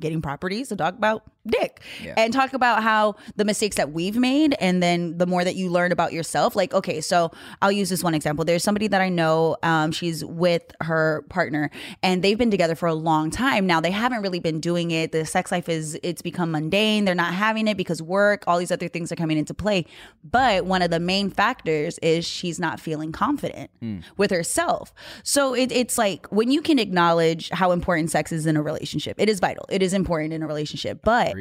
[0.00, 1.80] getting properties to talk about dick.
[2.02, 2.14] Yeah.
[2.16, 5.70] and talk about how the mistakes that we've made and then the more that you
[5.70, 6.56] learn about yourself.
[6.56, 7.30] Like okay so
[7.62, 8.44] i'll use this one example.
[8.44, 11.70] There's somebody that i know um, she's with her partner
[12.02, 13.66] and they've been together for a long time.
[13.66, 15.12] Now they haven't really been doing it.
[15.12, 17.04] The sex life is it's become mundane.
[17.04, 19.86] They're not having it because work all these other things are coming into play.
[20.24, 23.70] But one of the main factors is she's not feeling confident
[24.16, 24.92] with herself.
[25.22, 29.16] So it, it's like when you can acknowledge how important sex is in a relationship
[29.18, 29.66] it is vital.
[29.68, 31.00] It is important in a relationship.
[31.02, 31.35] But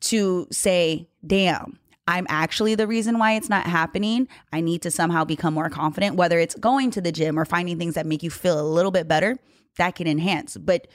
[0.00, 4.28] to say damn I'm actually the reason why it's not happening.
[4.50, 7.78] I need to somehow become more confident, whether it's going to the gym or finding
[7.78, 9.36] things that make you feel a little bit better,
[9.76, 10.56] that can enhance.
[10.56, 10.88] But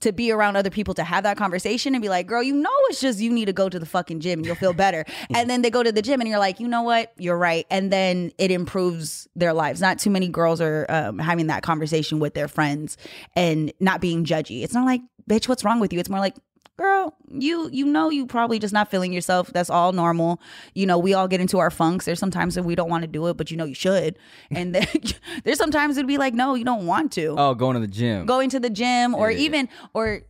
[0.00, 2.70] to be around other people to have that conversation and be like, girl, you know,
[2.88, 5.04] it's just you need to go to the fucking gym and you'll feel better.
[5.34, 7.12] and then they go to the gym and you're like, you know what?
[7.18, 7.66] You're right.
[7.68, 9.80] And then it improves their lives.
[9.80, 12.96] Not too many girls are um, having that conversation with their friends
[13.34, 14.62] and not being judgy.
[14.62, 15.98] It's not like, bitch, what's wrong with you?
[15.98, 16.36] It's more like,
[16.76, 19.48] girl you you know you probably just not feeling yourself.
[19.52, 20.40] That's all normal.
[20.74, 22.04] You know we all get into our funks.
[22.04, 24.18] There's sometimes that we don't want to do it but you know you should.
[24.50, 24.86] And then
[25.44, 27.34] there's sometimes it'd be like no you don't want to.
[27.38, 28.26] Oh going to the gym.
[28.26, 29.38] Going to the gym or Yeah.
[29.38, 30.22] even or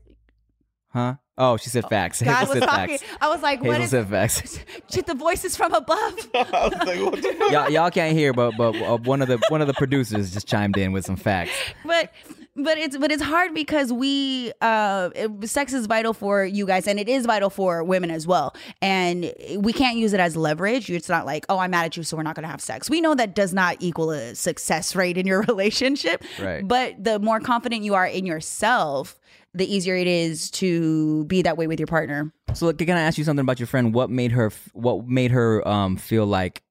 [0.89, 1.15] huh?
[1.37, 2.23] Oh she said facts.
[2.23, 3.13] God Hazel was said talking facts.
[3.21, 4.59] I was like what Hazel is said facts.
[4.93, 6.29] Shit the voices from above.
[6.35, 9.61] I was like, what y'all, y'all can't hear, but but uh, one of the one
[9.61, 11.53] of the producers just chimed in with some facts.
[11.85, 12.13] but
[12.57, 16.87] but it's but it's hard because we uh it- sex is vital for you guys
[16.87, 20.89] and it is vital for women as well and we can't use it as leverage
[20.91, 22.89] it's not like oh i'm mad at you so we're not going to have sex
[22.89, 26.67] we know that does not equal a success rate in your relationship Right.
[26.67, 29.19] but the more confident you are in yourself
[29.57, 32.33] the easier it is to be that way with your partner.
[32.55, 33.95] So can I ask you something about your friend?
[33.95, 36.64] What made her what made her um feel like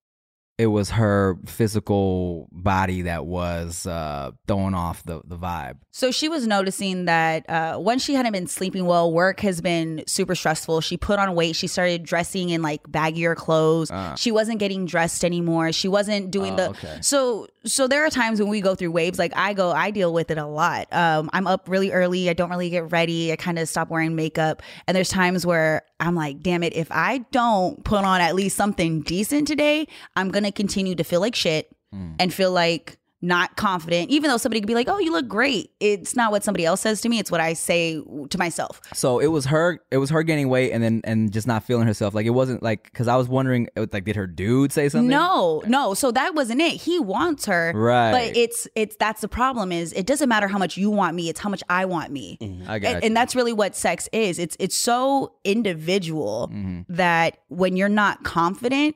[0.57, 5.77] it was her physical body that was uh throwing off the the vibe?
[5.91, 10.03] So she was noticing that uh, when she hadn't been sleeping well, work has been
[10.07, 10.81] super stressful.
[10.81, 11.55] She put on weight.
[11.55, 13.91] She started dressing in like baggier clothes.
[14.19, 15.71] she wasn't getting dressed anymore.
[15.71, 16.69] She wasn't doing the.
[16.69, 16.97] okay.
[17.01, 19.17] So so there are times when we go through waves.
[19.19, 20.87] Like I go, I deal with it a lot.
[20.91, 22.29] Um, I'm up really early.
[22.29, 23.31] I don't really get ready.
[23.31, 24.61] I kind of stop wearing makeup.
[24.87, 28.57] And there's times where I'm like, damn it, if I don't put on at least
[28.57, 32.13] something decent today, I'm gonna continue to feel like shit hmm.
[32.19, 35.71] and feel like not confident, even though somebody could be like, "Oh, you look great."
[35.79, 38.81] It's not what somebody else says to me; it's what I say to myself.
[38.93, 39.79] So it was her.
[39.89, 42.13] It was her gaining weight and then and just not feeling herself.
[42.13, 45.07] Like it wasn't like because I was wondering, was like, did her dude say something?
[45.07, 45.93] No, no.
[45.93, 46.73] So that wasn't it.
[46.81, 48.11] He wants her, Right.
[48.11, 49.71] But it's it's that's the problem.
[49.71, 52.37] Is it doesn't matter how much you want me; it's how much I want me.
[52.67, 54.37] I got and, and that's really what sex is.
[54.37, 56.81] It's it's so individual Mm-hmm.
[56.93, 58.95] that when you're not confident,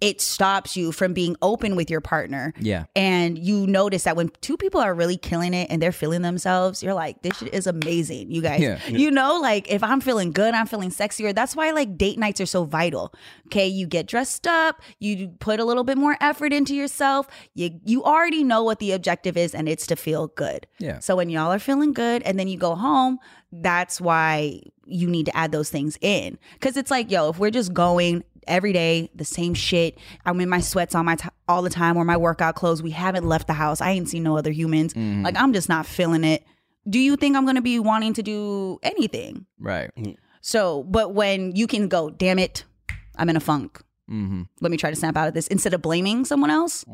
[0.00, 2.54] it stops you from being open with your partner.
[2.60, 2.84] Yeah.
[2.94, 6.82] And you notice that when two people are really killing it and they're feeling themselves,
[6.82, 8.60] you're like, this shit is amazing, you guys.
[8.60, 8.78] Yeah.
[8.86, 11.34] You know, like if I'm feeling good, I'm feeling sexier.
[11.34, 13.12] That's why like date nights are so vital.
[13.46, 13.66] Okay.
[13.66, 17.26] You get dressed up, you put a little bit more effort into yourself.
[17.54, 20.66] You you already know what the objective is, and it's to feel good.
[20.78, 21.00] Yeah.
[21.00, 23.18] So when y'all are feeling good and then you go home,
[23.50, 26.38] that's why you need to add those things in.
[26.60, 30.48] Cause it's like, yo, if we're just going every day, the same shit, I'm in
[30.48, 33.46] my sweats on my t- all the time or my workout clothes, we haven't left
[33.46, 34.94] the house, I ain't seen no other humans.
[34.94, 35.24] Mm-hmm.
[35.24, 36.44] Like I'm just not feeling it.
[36.88, 39.46] Do you think I'm gonna be wanting to do anything?
[39.58, 39.90] Right.
[39.96, 40.16] Mm.
[40.40, 42.64] So, but when you can go, damn it,
[43.16, 43.82] I'm in a funk.
[44.10, 44.42] Mm-hmm.
[44.60, 46.84] Let me try to snap out of this instead of blaming someone else.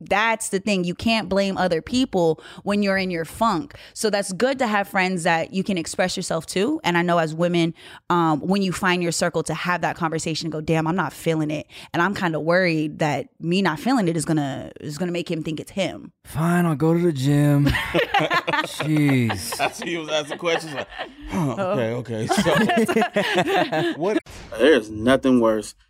[0.00, 0.84] That's the thing.
[0.84, 3.74] You can't blame other people when you're in your funk.
[3.94, 6.80] So that's good to have friends that you can express yourself to.
[6.82, 7.74] And I know as women,
[8.10, 11.50] um, when you find your circle to have that conversation, go, damn, I'm not feeling
[11.50, 15.12] it, and I'm kind of worried that me not feeling it is gonna is gonna
[15.12, 16.12] make him think it's him.
[16.24, 17.66] Fine, I'll go to the gym.
[18.66, 19.60] Jeez.
[19.60, 20.88] I see you was asking questions like,
[21.28, 22.26] huh, okay, okay.
[22.26, 24.18] So, what?
[24.58, 25.74] There's nothing worse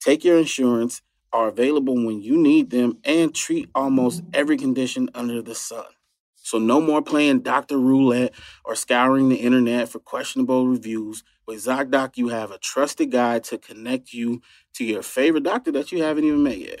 [0.00, 5.42] take your insurance, are available when you need them, and treat almost every condition under
[5.42, 5.84] the sun.
[6.36, 8.32] So no more playing doctor roulette
[8.64, 11.24] or scouring the internet for questionable reviews.
[11.46, 14.40] With ZocDoc, you have a trusted guide to connect you
[14.74, 16.80] to your favorite doctor that you haven't even met yet.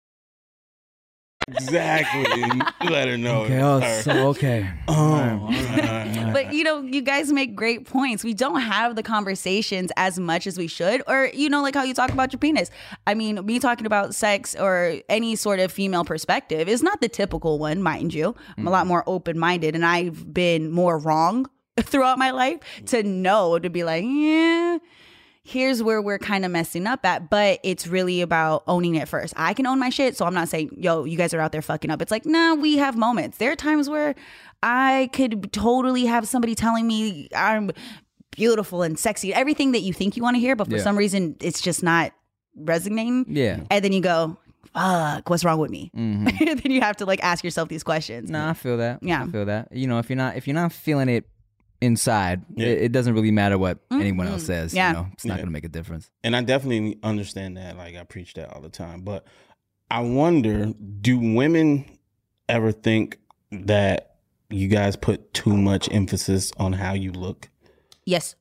[1.47, 2.61] Exactly.
[2.89, 3.43] Let her know.
[3.43, 3.61] Okay.
[3.61, 4.69] Oh, so okay.
[4.87, 5.47] Oh,
[6.33, 8.23] But you know, you guys make great points.
[8.23, 11.83] We don't have the conversations as much as we should, or you know, like how
[11.83, 12.69] you talk about your penis.
[13.05, 17.09] I mean, me talking about sex or any sort of female perspective is not the
[17.09, 18.35] typical one, mind you.
[18.57, 21.49] I'm a lot more open minded, and I've been more wrong
[21.79, 24.77] throughout my life to know to be like, yeah.
[25.43, 29.33] Here's where we're kind of messing up at, but it's really about owning it first.
[29.35, 31.63] I can own my shit, so I'm not saying, yo, you guys are out there
[31.63, 31.99] fucking up.
[32.01, 33.39] It's like, nah, we have moments.
[33.39, 34.13] There are times where
[34.61, 37.71] I could totally have somebody telling me I'm
[38.29, 40.83] beautiful and sexy, everything that you think you want to hear, but for Yeah.
[40.83, 42.11] some reason it's just not
[42.55, 43.25] resonating.
[43.27, 43.61] Yeah.
[43.71, 44.37] And then you go,
[44.75, 45.89] fuck, what's wrong with me?
[45.97, 46.61] Mhm.
[46.61, 48.29] then you have to like ask yourself these questions.
[48.29, 48.99] No, I feel that.
[49.01, 49.23] Yeah.
[49.23, 49.69] I feel that.
[49.71, 51.25] You know, if you're not if you're not feeling it
[51.81, 52.67] inside, Yeah.
[52.67, 54.73] it, it doesn't really matter what anyone else says.
[54.73, 54.89] Yeah.
[54.89, 55.41] You know, it's not Yeah.
[55.41, 56.09] gonna make a difference.
[56.23, 57.75] and I definitely understand that.
[57.77, 59.01] Like I preach that all the time.
[59.01, 59.25] But
[59.89, 61.85] I wonder, do women
[62.47, 63.17] ever think
[63.51, 64.15] that
[64.49, 67.49] you guys put too much emphasis on how you look?
[68.05, 68.35] Yes.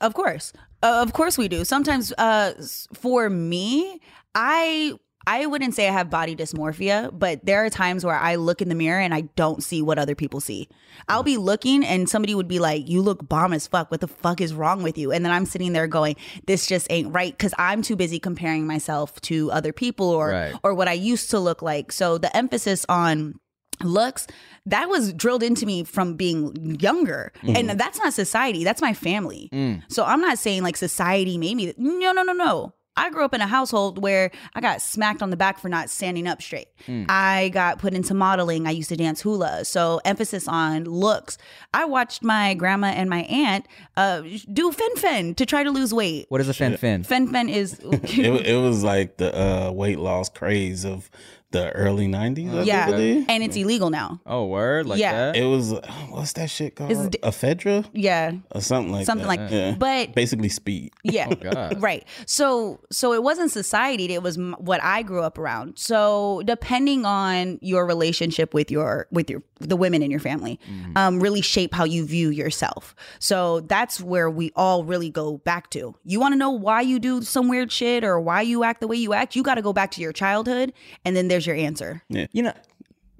[0.00, 0.52] Of course.
[0.82, 1.64] Uh, of course we do.
[1.64, 2.52] Sometimes uh
[2.92, 4.00] for me,
[4.34, 4.92] I
[5.26, 8.68] I wouldn't say I have body dysmorphia, but there are times where I look in
[8.68, 10.68] the mirror and I don't see what other people see.
[11.08, 13.90] I'll be looking and somebody would be like, "You look bomb as fuck.
[13.90, 16.16] What the fuck is wrong with you?" And then I'm sitting there going,
[16.46, 20.54] "This just ain't right" cuz I'm too busy comparing myself to other people or Right.
[20.62, 21.92] or what I used to look like.
[21.92, 23.34] So the emphasis on
[23.82, 24.26] looks
[24.64, 27.56] that was drilled into me from being younger mm-hmm.
[27.56, 29.82] and that's not society that's my family mm.
[29.88, 33.34] so i'm not saying like society made me no no no no I grew up
[33.34, 36.68] in a household where I got smacked on the back for not standing up straight.
[37.08, 38.66] I got put into modeling.
[38.66, 39.64] I used to dance hula.
[39.64, 41.36] So emphasis on looks.
[41.74, 43.66] I watched my grandma and my aunt
[43.96, 44.22] uh,
[44.52, 46.26] do fen-phen to try to lose weight.
[46.28, 47.02] What is a fen fin?
[47.02, 51.10] Fen-phen is It, it was like the uh, weight loss craze of
[51.56, 53.26] the early 90s, I yeah, believe.
[53.28, 54.20] and it's illegal now.
[54.26, 55.12] Oh, word like Yeah.
[55.32, 55.36] that.
[55.36, 55.80] It was, uh,
[56.10, 56.90] what's that shit called?
[56.92, 57.84] It's d- Ephedra?
[57.92, 59.40] Yeah, Or something like something that.
[59.40, 59.50] like.
[59.50, 59.74] yeah.
[59.78, 60.92] But Basically speed.
[61.02, 61.32] Yeah.
[61.34, 61.80] God.
[61.86, 62.04] Right.
[62.26, 65.78] So so it wasn't society, it was m- what I grew up around.
[65.78, 70.58] So depending on your relationship with your with your the women in your family,
[70.96, 72.94] um really shape how you view yourself.
[73.18, 75.94] So that's where we all really go back to.
[76.04, 78.88] You want to know why you do some weird shit or why you act the
[78.88, 79.34] way you act?
[79.36, 80.72] You got to go back to your childhood
[81.04, 82.02] and then there's your answer.
[82.08, 82.26] Yeah.
[82.32, 82.52] You know,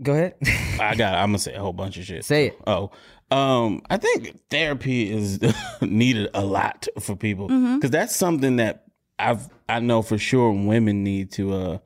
[0.03, 0.35] go ahead.
[0.81, 1.15] I got.
[1.15, 2.25] I'm gonna say a whole bunch of shit.
[2.25, 2.59] Say it.
[2.67, 2.91] Oh,
[3.31, 5.41] um, I think therapy is
[5.81, 7.87] needed a lot for people because Mm-hmm.
[7.89, 8.85] that's something that
[9.19, 11.79] I've I know for sure women need to uh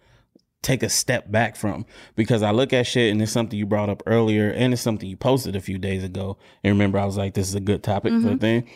[0.62, 1.86] take a step back from
[2.16, 5.08] because I look at shit and it's something you brought up earlier and it's something
[5.08, 6.36] you posted a few days ago.
[6.62, 8.68] And remember, I was like, this is a good topic for a thing.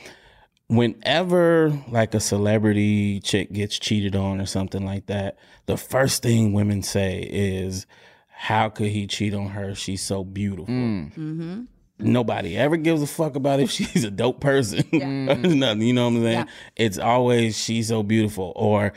[0.77, 6.53] Whenever like a celebrity chick gets cheated on or something like that, the first thing
[6.53, 7.87] women say is,
[8.29, 9.75] "How could he cheat on her?
[9.75, 11.13] She's so beautiful." Mm.
[11.15, 11.63] Mm-hmm.
[11.99, 14.85] Nobody ever gives a fuck about if she's a dope person.
[14.93, 16.47] or nothing, you know what I'm saying?
[16.77, 18.93] It's always she's so beautiful or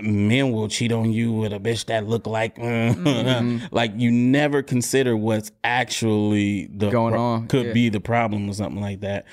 [0.00, 3.64] men will cheat on you with a bitch that look like mm-hmm.
[3.74, 7.72] like you never consider what's actually the Going pro- on, could yeah.
[7.72, 9.26] be the problem or something like that.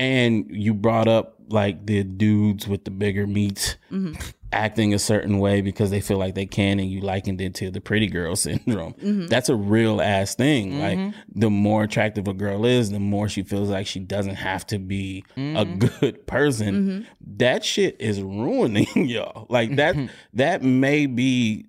[0.00, 4.18] And you brought up like the dudes with the bigger meats mm-hmm.
[4.50, 7.70] acting a certain way because they feel like they can, and you likened it to
[7.70, 8.94] the pretty girl syndrome.
[8.94, 9.26] Mm-hmm.
[9.26, 10.72] That's a real ass thing.
[10.72, 11.04] Mm-hmm.
[11.04, 14.66] Like the more attractive a girl is, the more she feels like she doesn't have
[14.68, 17.06] to be a good person.
[17.36, 19.46] That shit is ruining y'all.
[19.50, 19.96] Like that.
[20.32, 21.66] that may be.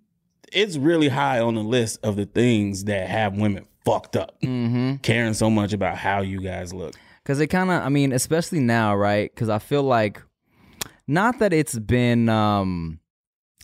[0.53, 5.33] It's really high on the list of the things that have women fucked up, caring
[5.33, 6.95] so much about how you guys look.
[7.31, 9.33] Because it kind of, I mean, especially now, right?
[9.33, 10.21] Because I feel like,
[11.07, 12.99] not that it's been, um,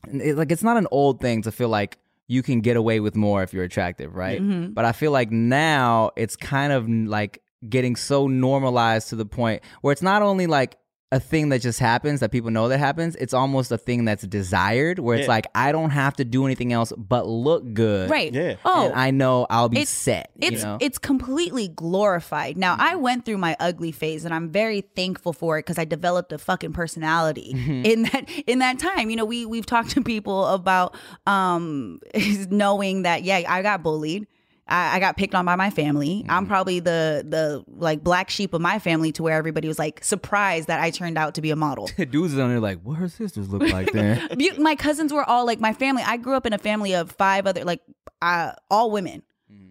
[0.08, 1.98] it, like it's not an old thing to feel like
[2.28, 4.40] you can get away with more if you're attractive, right?
[4.74, 9.64] But I feel like now it's kind of like getting so normalized to the point
[9.82, 10.78] where it's not only like
[11.14, 14.24] a thing that just happens that people know that happens it's almost a thing that's
[14.28, 15.30] desired where it's Yeah.
[15.36, 18.34] like i don't have to do anything else but look good Right.
[18.34, 18.56] Yeah.
[18.66, 22.58] Oh, and i know i'll be It's- set it's you know it's completely glorified.
[22.58, 25.86] Now I went through my ugly phase and I'm very thankful for it because I
[25.86, 27.52] developed a fucking personality
[27.86, 29.10] in that in that time.
[29.10, 30.96] You know, we we've talked to people about
[31.26, 32.00] um
[32.50, 34.28] knowing that yeah, I got bullied.
[34.68, 36.26] I, I got picked on by my family.
[36.30, 40.04] I'm probably the the like black sheep of my family to where everybody was like
[40.04, 41.90] surprised that I turned out to be a model.
[42.10, 44.28] dudes on there like what her sisters look like then
[44.60, 46.04] my cousins were all like my family.
[46.06, 47.82] I grew up in a family of five other like
[48.22, 49.24] uh, all women,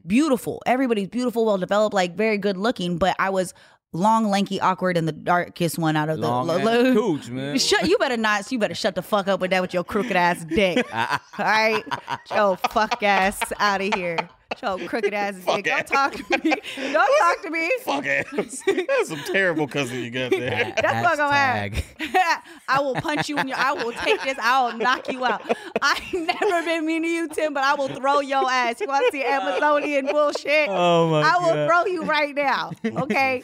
[0.07, 0.63] beautiful.
[0.67, 2.99] Everybody's beautiful, well developed, like very good looking.
[2.99, 3.55] But I was
[3.93, 6.55] long, lanky, awkward, and the darkest one out of Long the.
[6.55, 7.59] ass cooch, man.
[7.59, 7.89] Shut.
[7.89, 8.51] You better not.
[8.53, 10.87] You better shut the fuck up with that with your crooked ass dick.
[10.95, 11.85] all right,
[12.31, 14.29] yo, fuck ass out of here.
[14.63, 15.65] Your crooked ass dick.
[15.65, 15.91] Don't ass.
[15.91, 16.53] talk to me.
[16.93, 17.71] Don't talk to me.
[17.83, 18.27] Fuck ass.
[18.67, 20.75] That's some terrible cousin you got there.
[20.81, 22.15] That's what I'm Hashtag.
[22.15, 22.45] at.
[22.69, 23.57] I will punch you in your.
[23.59, 24.37] I will take this.
[24.41, 25.43] I will knock you out.
[25.83, 28.81] I ain't never been mean to you, Tim, but I will throw your ass.
[28.81, 30.69] You want to see Amazonian bullshit?
[30.69, 31.69] Oh, my I will God.
[31.69, 32.73] throw you right now.
[33.07, 33.43] Okay.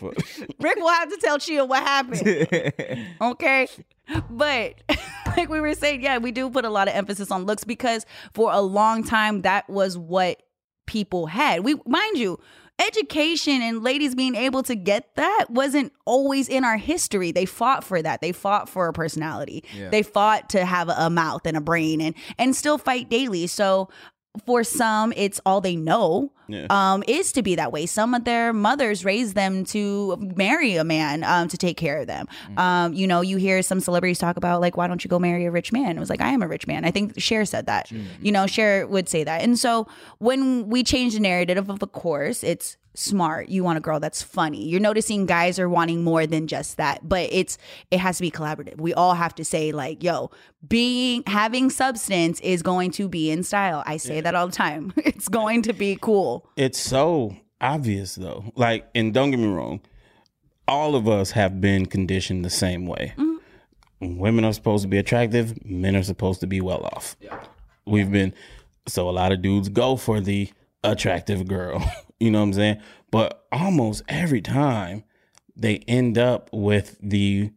[0.60, 2.26] Rick will have to tell Chia what happened.
[3.20, 3.68] Okay.
[4.30, 4.74] But
[5.36, 8.06] like we were saying, yeah, we do put a lot of emphasis on looks because
[8.34, 10.42] for a long time that was what
[10.86, 11.64] people had.
[11.64, 12.38] We mind you,
[12.78, 17.30] education and ladies being able to get that wasn't always in our history.
[17.30, 18.20] They fought for that.
[18.20, 19.62] They fought for a personality.
[19.90, 23.46] They fought to have a, a mouth and a brain and and still fight daily.
[23.46, 23.88] So
[24.46, 26.66] for some, it's all they know Yeah.
[26.70, 27.84] um, is to be that way.
[27.84, 32.06] Some of their mothers raised them to marry a man um, to take care of
[32.06, 32.26] them.
[32.56, 35.44] Um, you know, you hear some celebrities talk about like, why don't you go marry
[35.44, 35.96] a rich man?
[35.96, 36.84] It was like, I am a rich man.
[36.86, 37.90] I think Cher said that.
[38.22, 39.42] You know, Cher would say that.
[39.42, 39.86] And so
[40.18, 43.48] when we change the narrative, of, of course, it's smart.
[43.48, 44.66] You want a girl that's funny.
[44.68, 47.08] You're noticing guys are wanting more than just that.
[47.08, 47.58] But it's
[47.90, 48.80] it has to be collaborative.
[48.80, 50.30] We all have to say like, yo,
[50.66, 53.82] being having substance is going to be in style.
[53.86, 54.92] I say that all the time.
[55.04, 56.48] It's going to be cool.
[56.56, 58.44] It's so obvious though.
[58.56, 59.80] Like, and don't get me wrong,
[60.66, 63.12] all of us have been conditioned the same way.
[63.16, 64.18] Mm-hmm.
[64.18, 67.16] Women are supposed to be attractive, men are supposed to be well off.
[67.20, 67.38] yeah.
[67.86, 68.34] We've been
[68.88, 70.50] so a lot of dudes go for the
[70.84, 71.84] attractive girl.
[72.20, 72.82] you know what I'm saying?
[73.10, 75.04] But almost every time
[75.54, 77.50] they end up with the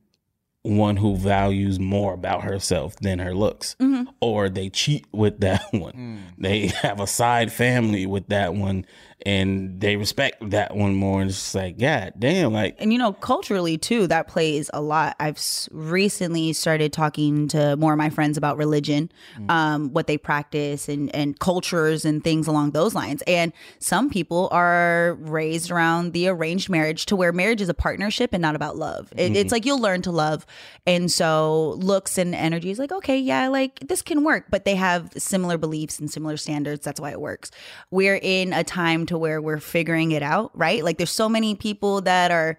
[0.65, 3.75] one who values more about herself than her looks.
[3.79, 4.09] Mm-hmm.
[4.19, 5.93] Or they cheat with that one.
[5.93, 6.17] Hmm.
[6.37, 8.85] They have a side family with that one
[9.25, 11.21] and they respect that one more.
[11.21, 14.81] And it's just like, God damn, like and you know culturally too that plays a
[14.81, 15.15] lot.
[15.19, 19.11] I've s- recently started talking to more of my friends about religion
[19.49, 23.23] um, what they practice and, and cultures and things along those lines.
[23.27, 28.31] And some people are raised around the arranged marriage to where marriage is a partnership
[28.33, 29.11] and not about love.
[29.15, 30.45] It, it's like you'll learn to love.
[30.85, 34.45] And so looks and energy is like okay yeah like this can work.
[34.49, 36.83] But they have similar beliefs and similar standards.
[36.83, 37.51] That's why it works.
[37.91, 41.55] We're in a time to where we're figuring it out right like there's so many
[41.55, 42.57] people that are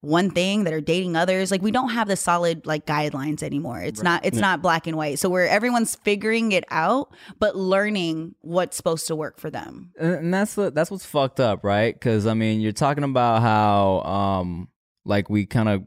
[0.00, 3.80] one thing that are dating others like we don't have the solid like guidelines anymore
[3.80, 8.34] it's not it's not black and white so where everyone's figuring it out but learning
[8.42, 11.94] what's supposed to work for them and that's what that's what's fucked up, right?
[11.94, 14.68] Because I mean, you're talking about how um
[15.04, 15.84] like we kind of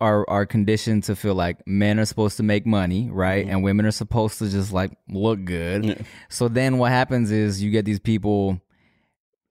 [0.00, 3.86] are are conditioned to feel like men are supposed to make money, right, and women
[3.86, 5.84] are supposed to just like look good.
[5.84, 5.94] Yeah.
[6.28, 8.60] So then what happens is you get these people.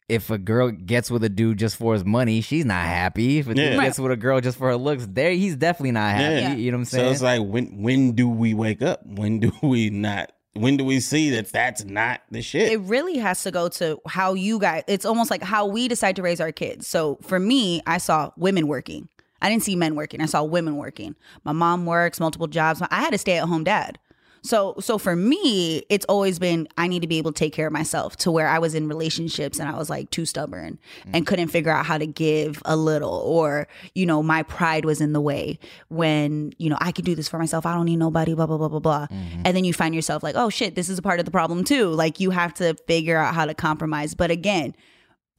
[0.07, 3.39] If a girl gets with a dude just for his money, she's not happy.
[3.39, 3.81] If a dude Yeah.
[3.83, 6.33] gets with a girl just for her looks, there he's definitely not happy.
[6.41, 6.53] Yeah.
[6.55, 7.05] You know what I'm saying?
[7.07, 9.05] so it's like when when do we wake up?
[9.05, 12.71] When do we not when do we see that that's not the shit?
[12.71, 16.15] it really has to go to how you guys it's almost like how we decide
[16.15, 19.09] to raise our kids so for me i saw women working
[19.41, 23.01] i didn't see men working i saw women working my mom works multiple jobs i
[23.01, 23.99] had a stay-at-home dad
[24.45, 27.67] so so for me it's always been i need to be able to take care
[27.67, 30.79] of myself to where i was in relationships and i was like too stubborn
[31.13, 31.27] and mm.
[31.27, 35.13] couldn't figure out how to give a little or you know my pride was in
[35.13, 37.65] the way when you know i could do this for myself.
[37.65, 39.07] I don't need nobody blah blah blah blah blah.
[39.07, 39.41] Mm-hmm.
[39.45, 41.63] And then you find yourself like oh shit this is a part of the problem
[41.63, 41.89] too.
[41.89, 44.15] Like you have to figure out how to compromise.
[44.15, 44.75] But again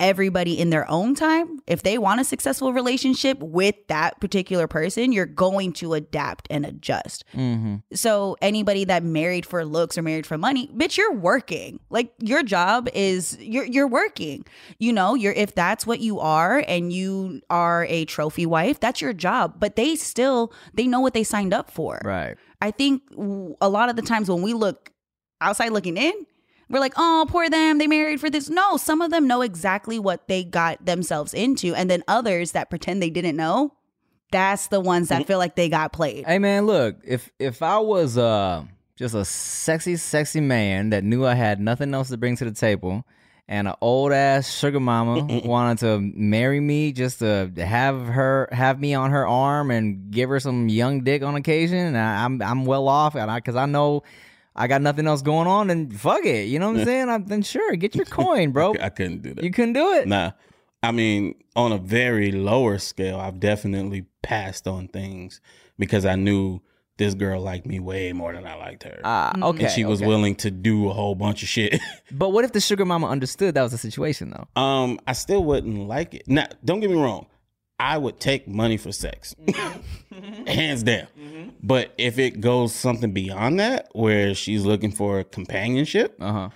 [0.01, 5.13] everybody in their own time if they want a successful relationship with that particular person
[5.13, 7.77] you're going to adapt and adjust mm-hmm.
[7.93, 11.81] so anybody that married for looks or married for money, bitch, you're working.
[11.91, 14.45] Like your job is you're you're working.
[14.79, 19.01] You know, you're if that's what you are and you are a trophy wife, that's
[19.01, 19.55] your job.
[19.59, 22.01] But they still they know what they signed up for.
[22.05, 22.37] right.
[22.63, 23.03] I think
[23.61, 24.91] a lot of the times when we look
[25.43, 26.15] outside looking in,
[26.69, 28.51] we're like, oh, poor them, they married for this.
[28.51, 31.75] No, some of them know exactly what they got themselves into.
[31.75, 33.73] And then others that pretend they didn't know,
[34.33, 36.27] that's the ones that feel like they got played.
[36.27, 38.65] Hey man, look, if if I was uh
[38.97, 42.51] just a sexy, sexy man that knew I had nothing else to bring to the
[42.51, 43.05] table,
[43.47, 48.81] and an old ass sugar mama wanted to marry me just to have her have
[48.81, 52.43] me on her arm and give her some young dick on occasion, and I, I'm
[52.43, 54.03] I'm well off, and I because I know.
[54.57, 57.09] I got nothing else going on, and fuck it, you know what I'm saying?
[57.09, 58.75] I'm, then sure, get your coin, bro.
[58.81, 59.45] I couldn't do that.
[59.45, 60.09] You couldn't do it.
[60.09, 60.33] Nah.
[60.83, 65.41] I mean, on a very lower scale, I've definitely passed on things
[65.79, 66.61] because I knew
[66.97, 69.01] this girl liked me way more than I liked her.
[69.05, 69.65] Ah, okay.
[69.65, 70.09] and she was okay.
[70.09, 71.81] willing to do a whole bunch of shit.
[72.13, 74.61] But what if the sugar mama understood that was the situation, though?
[74.61, 76.29] um, I still wouldn't like it.
[76.29, 77.27] Now, don't get me wrong.
[77.79, 79.35] I would take money for sex.
[79.47, 80.47] Mm-hmm.
[80.47, 81.07] Hands down.
[81.19, 81.49] Mm-hmm.
[81.63, 86.49] But if it goes something beyond that, where she's looking for companionship, Uh huh.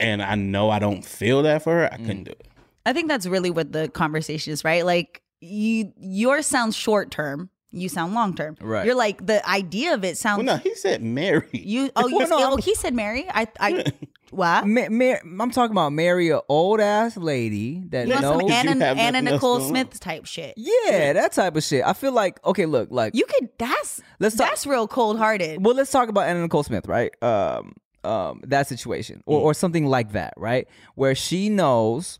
[0.00, 2.26] and I know I don't feel that for her, I couldn't mm.
[2.26, 2.46] do it.
[2.86, 4.84] I think that's really what the conversation is, right?
[4.84, 8.56] Like you yours sounds short term, you sound long term.
[8.60, 8.86] Right.
[8.86, 11.48] You're like the idea of it sounds Well, no, he said marry.
[11.52, 13.26] you oh you Well, no, oh he said Mary.
[13.30, 13.84] I I
[14.32, 14.66] what?
[14.66, 18.48] Ma- ma- I'm talking about marry a old ass lady that You want some knows.
[18.50, 19.68] you Anna, have Anna nothing else Nicole going on.
[19.68, 20.54] Smith type shit.
[20.56, 21.84] yeah, that type of shit.
[21.84, 25.64] I feel like okay, look, like You could that's Let's talk- that's real cold hearted.
[25.64, 27.12] well, let's talk about Anna Nicole Smith, right?
[27.22, 27.74] Um,
[28.04, 30.66] um, that situation or, or something like that, right?
[30.96, 32.18] Where she knows,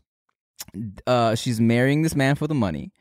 [1.07, 2.91] uh, she's marrying this man for the money,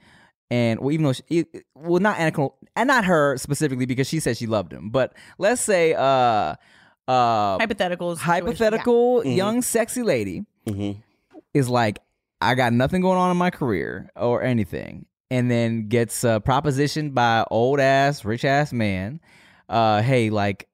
[0.50, 4.08] and well, even though she, it- well, not Anna Nicole, and not her specifically because
[4.08, 6.54] she said she loved him, but let's say, uh,
[7.08, 8.18] uh, Hypotheticals.
[8.18, 10.96] hypothetical young sexy lady Mhm.
[11.54, 11.98] is like,
[12.40, 17.14] I got nothing going on in my career or anything, and then gets uh, propositioned
[17.14, 19.20] by old ass rich ass man.
[19.68, 20.68] Uh, hey, like,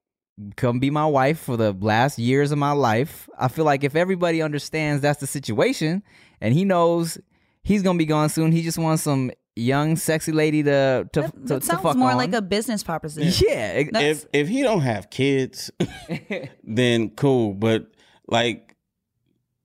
[0.55, 3.29] come be my wife for the last years of my life.
[3.37, 6.01] I feel like if everybody understands that's the situation,
[6.41, 7.17] and he knows
[7.63, 8.51] he's gonna be gone soon.
[8.51, 11.95] He just wants some young, sexy lady to to That, to, that to sounds fuck
[11.97, 12.17] more on.
[12.17, 13.45] like a business proposition.
[13.49, 13.71] yeah.
[13.75, 15.69] ex- That's- if if he don't have kids,
[16.63, 17.53] then cool.
[17.53, 17.87] But
[18.27, 18.65] like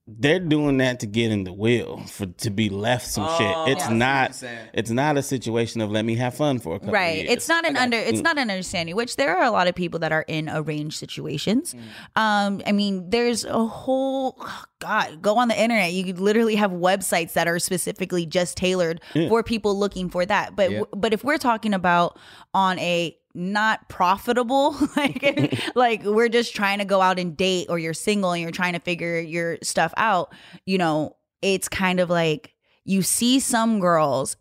[0.07, 3.73] they're doing that to get in the will for to be left some Oh, shit.
[3.73, 4.43] It's see what not
[4.75, 7.31] it's not a situation of let me have fun for a couple of right years.
[7.31, 8.25] it's not an under it's Mm.
[8.25, 11.75] not an understanding which there are a lot of people that are in arranged situations
[11.75, 12.21] Mm.
[12.21, 14.39] um i mean there's a whole
[14.85, 15.93] god go on the internet.
[15.93, 20.55] You literally have websites that are specifically just tailored for people looking for that.
[20.55, 20.83] But Yeah.
[20.97, 22.19] but if we're talking about
[22.53, 27.79] on a not profitable like like we're just trying to go out and date or
[27.79, 30.33] you're single and you're trying to figure your stuff out
[30.67, 32.55] you know it's kind of like
[32.85, 34.37] you see some girls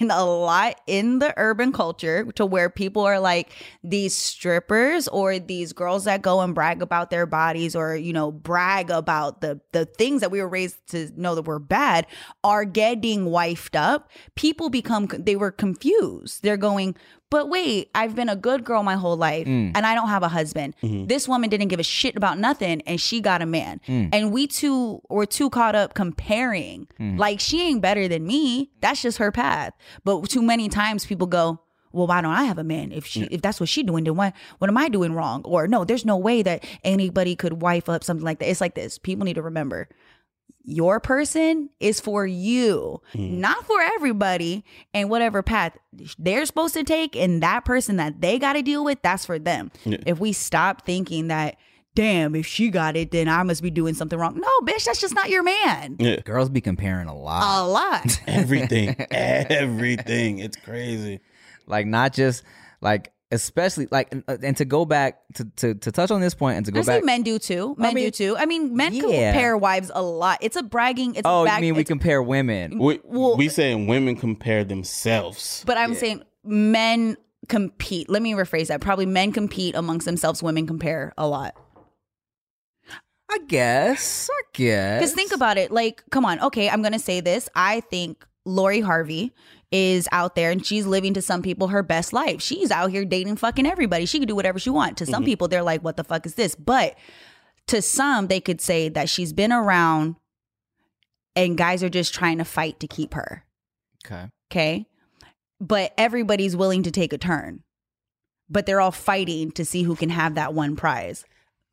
[0.00, 3.52] and a lot in the urban culture to where people are like
[3.82, 8.30] these strippers or these girls that go and brag about their bodies or you know
[8.30, 12.06] brag about the the things that we were raised to know that were bad
[12.44, 14.10] are getting wifed up.
[14.34, 16.42] People become they were confused.
[16.42, 16.94] They're going
[17.32, 19.72] but wait i've been a good girl my whole life mm.
[19.74, 20.74] and i don't have a husband.
[20.82, 21.06] Mm-hmm.
[21.06, 23.80] This woman didn't give a shit about nothing and she got a man.
[23.86, 24.10] Mm.
[24.12, 26.88] And we two were too caught up comparing.
[26.98, 27.18] Mm.
[27.18, 28.70] Like she ain't better than me.
[28.80, 29.74] That's just her path.
[30.04, 31.60] But too many times people go
[31.92, 32.92] well why don't i have a man?
[32.92, 35.42] If she if that's what she doing then what what am i doing wrong?
[35.44, 38.50] Or no there's no way that anybody could wife up something like that.
[38.50, 38.98] It's like this.
[38.98, 39.88] People need to remember
[40.64, 43.40] your person is for you, hmm.
[43.40, 44.64] not for everybody.
[44.94, 45.76] And whatever path
[46.18, 49.38] they're supposed to take, and that person that they got to deal with, that's for
[49.38, 49.70] them.
[49.84, 51.56] If we stop thinking that,
[51.94, 54.38] damn, if she got it, then I must be doing something wrong.
[54.38, 55.96] No, bitch, that's just not your man.
[55.98, 56.20] Yeah.
[56.20, 57.64] Girls be comparing a lot.
[57.64, 58.20] A lot.
[58.26, 60.38] everything, everything.
[60.38, 61.20] It's crazy.
[61.66, 62.42] like not just
[62.80, 66.34] like especially like and, uh, and to go back to, to to touch on this
[66.34, 67.74] point and to go I say back men do too.
[67.78, 68.36] Men mean, do too.
[68.36, 69.02] I mean, men yeah.
[69.02, 70.38] compare wives a lot.
[70.40, 71.14] It's a bragging.
[71.14, 75.64] It's oh a you mean we compare women We Well- we saying women compare themselves.
[75.66, 77.16] But I'm saying men
[77.48, 78.08] compete.
[78.08, 78.80] Let me rephrase that.
[78.80, 80.42] Probably men compete amongst themselves.
[80.42, 81.56] Women compare a lot.
[83.30, 85.72] i guess i guess Because think about it.
[85.72, 86.38] Like, come on.
[86.40, 87.48] Okay, I'm gonna say this.
[87.54, 89.32] I think Lori Harvey
[89.72, 92.42] is out there and she's living to some people her best life.
[92.42, 94.04] She's out here dating fucking everybody.
[94.04, 94.98] She can do whatever she wants.
[94.98, 96.96] To some people, they're like, "What the fuck is this?" But
[97.68, 100.16] to some, they could say that she's been around,
[101.34, 103.44] and guys are just trying to fight to keep her.
[104.04, 104.86] okay Okay,
[105.58, 107.62] but everybody's willing to take a turn.
[108.50, 111.24] But they're all fighting to see who can have that one prize.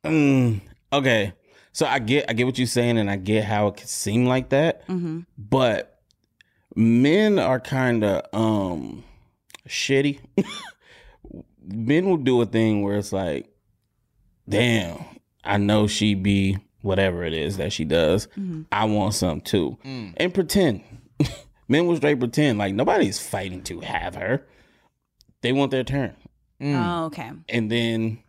[0.06, 0.62] Mm,
[0.94, 1.34] okay,
[1.74, 4.26] so I get I get what you're saying, and I get how it could seem
[4.26, 4.88] like that.
[4.88, 5.22] Mm-hmm.
[5.38, 5.99] But
[6.80, 9.04] men are kind of um
[9.68, 10.20] shitty.
[11.64, 13.48] men will do a thing where it's like,
[14.48, 15.04] damn,
[15.44, 18.28] I know she be whatever it is that she does.
[18.28, 18.62] Mm-hmm.
[18.72, 20.14] I want some too, Mm.
[20.18, 20.82] and pretend.
[21.68, 24.46] men will straight pretend like nobody's fighting to have her.
[25.42, 26.16] They want their turn,
[26.62, 27.32] Oh, okay.
[27.50, 28.20] and then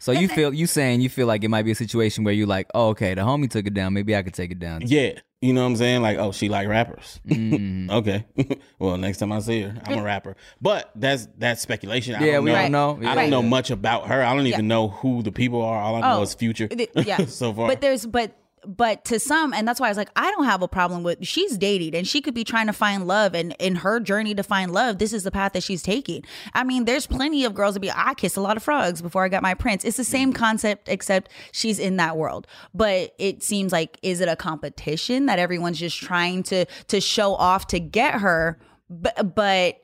[0.00, 2.46] so you feel you saying you feel like it might be a situation where you
[2.46, 5.18] like oh okay the homie took it down maybe i could take it down yeah,
[5.40, 6.02] you know what I'm saying?
[6.02, 7.20] Like, oh, she like rappers.
[7.28, 7.90] Mhm.
[7.90, 8.26] Okay.
[8.80, 10.34] well, next time I see her, I'm a rapper.
[10.60, 12.16] But that's that's speculation.
[12.16, 12.62] I Yeah, don't we know.
[12.62, 12.72] don't
[13.02, 13.08] know.
[13.08, 14.20] I don't know much about her.
[14.22, 15.80] I don't even know who the people are.
[15.80, 16.66] All I know Oh, is Future.
[16.66, 17.24] Th- yeah.
[17.26, 17.68] so far.
[17.68, 18.36] But there's but
[18.68, 21.26] but to some, and that's why I was like, I don't have a problem with
[21.26, 24.42] she's dating and she could be trying to find love and in her journey to
[24.42, 26.22] find love, this is the path that she's taking.
[26.52, 29.24] I mean, there's plenty of girls that be I kissed a lot of frogs before
[29.24, 29.86] I got my prince.
[29.86, 30.10] It's the mm-hmm.
[30.10, 32.46] same concept except she's in that world.
[32.74, 37.34] But it seems like is it a competition that everyone's just trying to to show
[37.36, 38.58] off to get her?
[38.90, 39.82] But but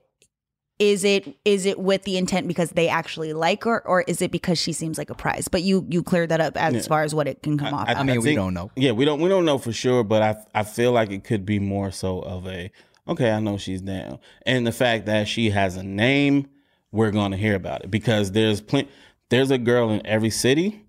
[0.79, 4.31] is it is it with the intent because they actually like her or is it
[4.31, 7.15] because she seems like a prize but you you cleared that up as far as
[7.15, 8.71] what it can come off I mean, we don't know.
[8.77, 11.47] Yeah, we don't we don't know for sure, but I I feel like it could
[11.47, 12.71] be more so of a
[13.07, 14.19] okay, I know she's down.
[14.47, 16.49] And the fact that she has a name,
[16.91, 17.91] we're gonna hear about it.
[17.91, 18.89] Because there's plenty
[19.29, 20.85] there's a girl in every city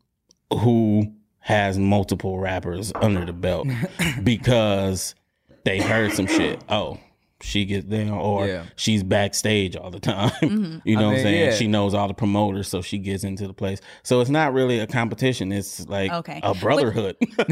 [0.52, 3.68] who has multiple rappers under the belt
[4.24, 5.16] because
[5.64, 6.64] they heard some shit.
[6.70, 7.00] Oh,
[7.42, 8.64] she gets down or Yeah.
[8.76, 10.30] she's backstage all the time.
[10.42, 10.78] Mm-hmm.
[10.88, 11.46] you know I what I'm saying?
[11.50, 11.54] yeah.
[11.56, 13.82] She knows all the promoters, so she gets into the place.
[14.04, 15.52] So it's not really a competition.
[15.52, 16.40] It's like Okay.
[16.44, 17.18] a brotherhood.
[17.38, 17.52] and,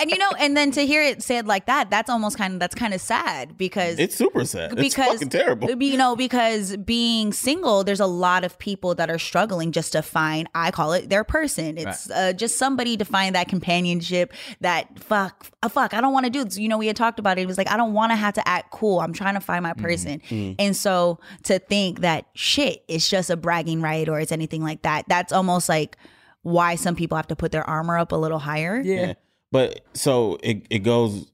[0.00, 2.60] and you know and then to hear it said like that that's almost kind of
[2.60, 4.72] that's kind of sad because it's super sad.
[4.78, 5.70] It's because fucking terrible.
[5.82, 10.02] you know because being single there's a lot of people that are struggling just to
[10.02, 14.98] find i call it their person it's uh, just somebody to find that companionship that
[14.98, 17.38] fuck uh, fuck i don't want to do this you know we had talked about
[17.38, 19.40] it it was like i don't want to have to act cool i'm trying to
[19.40, 19.82] find my mm-hmm.
[19.82, 20.54] person mm-hmm.
[20.58, 24.82] and so to think that shit it's just a bragging right or it's anything like
[24.82, 25.96] that that's almost like
[26.42, 29.14] why some people have to put their armor up a little higher Yeah.
[29.52, 31.30] But so it it goes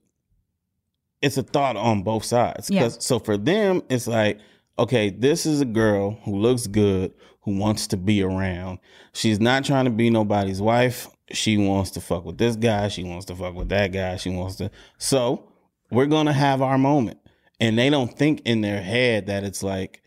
[1.21, 2.69] it's a thought on both sides.
[2.69, 2.83] Yeah.
[2.83, 4.39] 'Cause- So for them, it's like,
[4.77, 8.79] okay, this is a girl who looks good, who wants to be around.
[9.13, 11.09] She's not trying to be nobody's wife.
[11.31, 12.89] She wants to fuck with this guy.
[12.89, 14.17] She wants to fuck with that guy.
[14.17, 14.69] She wants to.
[14.97, 15.47] So
[15.91, 17.19] we're gonna have our moment,
[17.63, 20.01] and they don't think in their head that it's like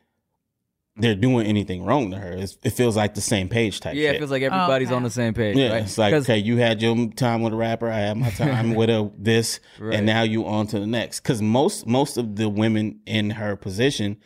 [0.99, 2.33] they're doing anything wrong to her.
[2.33, 3.95] It's, it feels like the same page type.
[3.95, 4.15] Yeah, shit.
[4.15, 4.95] it feels like everybody's Okay.
[4.97, 5.57] on the same page.
[5.57, 5.83] Yeah, right?
[5.83, 8.89] it's like okay, you had your time with a rapper, I had my time with
[8.91, 9.95] a this, Right.
[9.97, 11.21] and now you on to the next.
[11.21, 14.17] Because most most of the women in her position,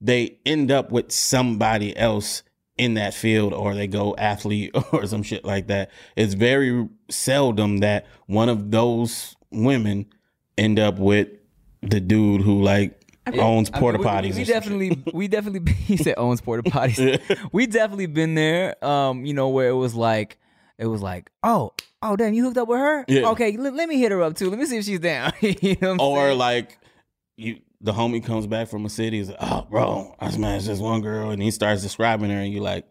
[0.00, 2.42] they end up with somebody else
[2.78, 5.90] in that field, or they go athlete or some shit like that.
[6.14, 10.06] It's very seldom that one of those women
[10.58, 11.28] end up with
[11.90, 13.00] the dude who like
[13.38, 14.22] owns I mean, porta we- we- potties.
[14.22, 17.48] We, and some definitely, we definitely, he said owns porta potties.
[17.52, 18.82] we definitely been there.
[18.84, 20.38] Um, you know where it was like,
[20.78, 21.72] it was like, oh,
[22.02, 23.04] oh, damn, you hooked up with her?
[23.08, 23.28] Yeah.
[23.30, 24.50] Okay, let, let me hit her up too.
[24.50, 25.32] Let me see if she's down.
[25.40, 26.38] you know or saying?
[26.38, 26.78] like
[27.36, 30.78] you the homie comes back from a city is like, oh bro i smashed this
[30.80, 32.86] one girl and he starts describing her and you like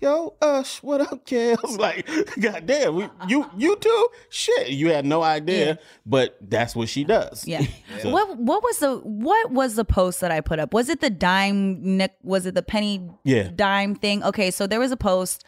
[0.00, 2.06] yo ush what up i like
[2.40, 5.74] god damn we, you you too shit you had no idea Yeah.
[6.06, 7.62] but that's what she does Yeah.
[8.02, 10.72] So- What what was the what was the post that I put up?
[10.72, 13.50] Was it the dime nick was it the penny Yeah.
[13.54, 14.22] dime thing?
[14.22, 15.42] Okay, so there was a post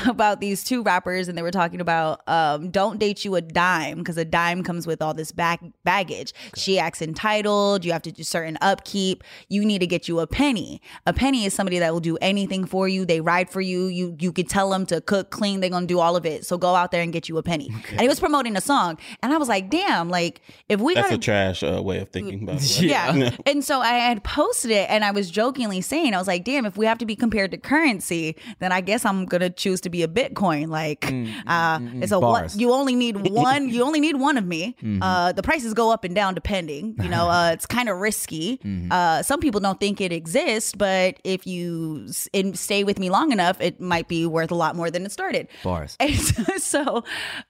[0.06, 3.98] about these two rappers and they were talking about um don't date you a dime
[3.98, 6.32] because a dime comes with all this back baggage.
[6.56, 9.24] She acts entitled, you have to do certain upkeep.
[9.48, 10.80] You need to get you a penny.
[11.06, 13.04] A penny is somebody that will do anything for you.
[13.04, 13.86] They ride for you.
[13.86, 16.46] You you could tell them to cook, clean, they're gonna do all of it.
[16.46, 17.70] So go out there and get you a penny.
[17.90, 18.98] And he was promoting a song.
[19.22, 22.08] And I was like, damn, like if we that's gotta a trash uh, way of
[22.08, 22.58] thinking the way.
[22.86, 23.36] yeah.
[23.46, 26.66] and so I had posted it and I was jokingly saying, I was like, damn,
[26.66, 29.80] if we have to be compared to currency, then I guess I'm going to choose
[29.84, 30.68] to be a Bitcoin.
[30.68, 31.04] Like,
[31.46, 34.76] uh, it's a what, you only need one, you only need one of me.
[35.02, 38.60] Uh, the prices go up and down depending, you know, uh, it's kind of risky.
[38.90, 43.08] Uh, some people don't think it exists, but if you s- and stay with me
[43.10, 45.48] long enough, it might be worth a lot more than it started.
[45.62, 45.96] Bars.
[46.04, 47.04] And so, so,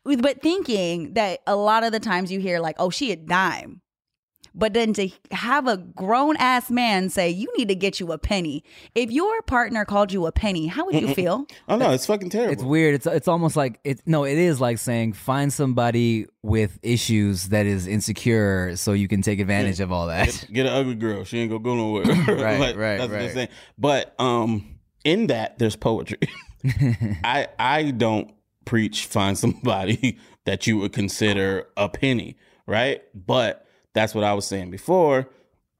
[0.05, 3.81] but thinking that a lot of the times you hear like, oh, she a dime.
[4.55, 8.19] But then to have a grown ass man say, you need to get you a
[8.19, 8.63] penny.
[8.95, 11.47] If your partner called you a penny, how would you feel?
[11.69, 12.95] oh no it's fucking terrible It's weird.
[12.95, 14.01] It's it's almost like it.
[14.07, 19.23] No, it is like saying find somebody with issues that is insecure, so you can
[19.23, 20.27] take advantage of all that.
[20.27, 22.05] get, get an ugly girl she ain't gonna go nowhere
[22.45, 23.33] Right, Like, right, that's what they're right.
[23.33, 23.49] saying.
[23.77, 26.19] but um in that there's poetry
[27.25, 28.31] I I don't
[28.65, 32.37] preach find somebody that you would consider a penny,
[32.67, 33.03] right?
[33.15, 33.64] But
[33.95, 35.29] that's what I was saying before.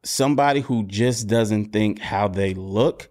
[0.03, 3.09] Somebody who just doesn't think how they look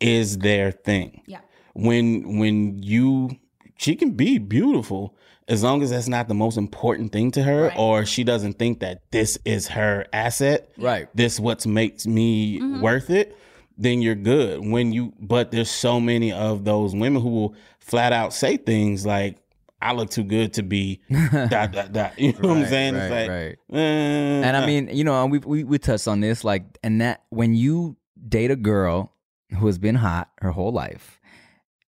[0.00, 1.22] is their thing.
[1.26, 1.40] Yeah.
[1.74, 3.30] When when you
[3.76, 5.14] she can be beautiful
[5.46, 8.80] as long as that's not the most important thing to her or she doesn't think
[8.80, 10.68] that this is her asset.
[10.76, 11.08] Right.
[11.14, 12.80] This what makes me mm-hmm.
[12.80, 13.36] worth it
[13.78, 14.60] then you're good.
[14.66, 19.06] When you, but there's so many of those women who will flat out say things
[19.06, 19.38] like,
[19.80, 22.94] "I look too good to be dot dot dot." You know what I'm saying?
[22.94, 23.56] right, like, right.
[23.78, 27.24] eh, And I mean, you know, we, we we touched on this, like, and that
[27.30, 27.96] when you
[28.28, 29.12] date a girl
[29.58, 31.20] who has been hot her whole life,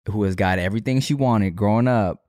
[0.10, 2.24] who has got everything she wanted growing up,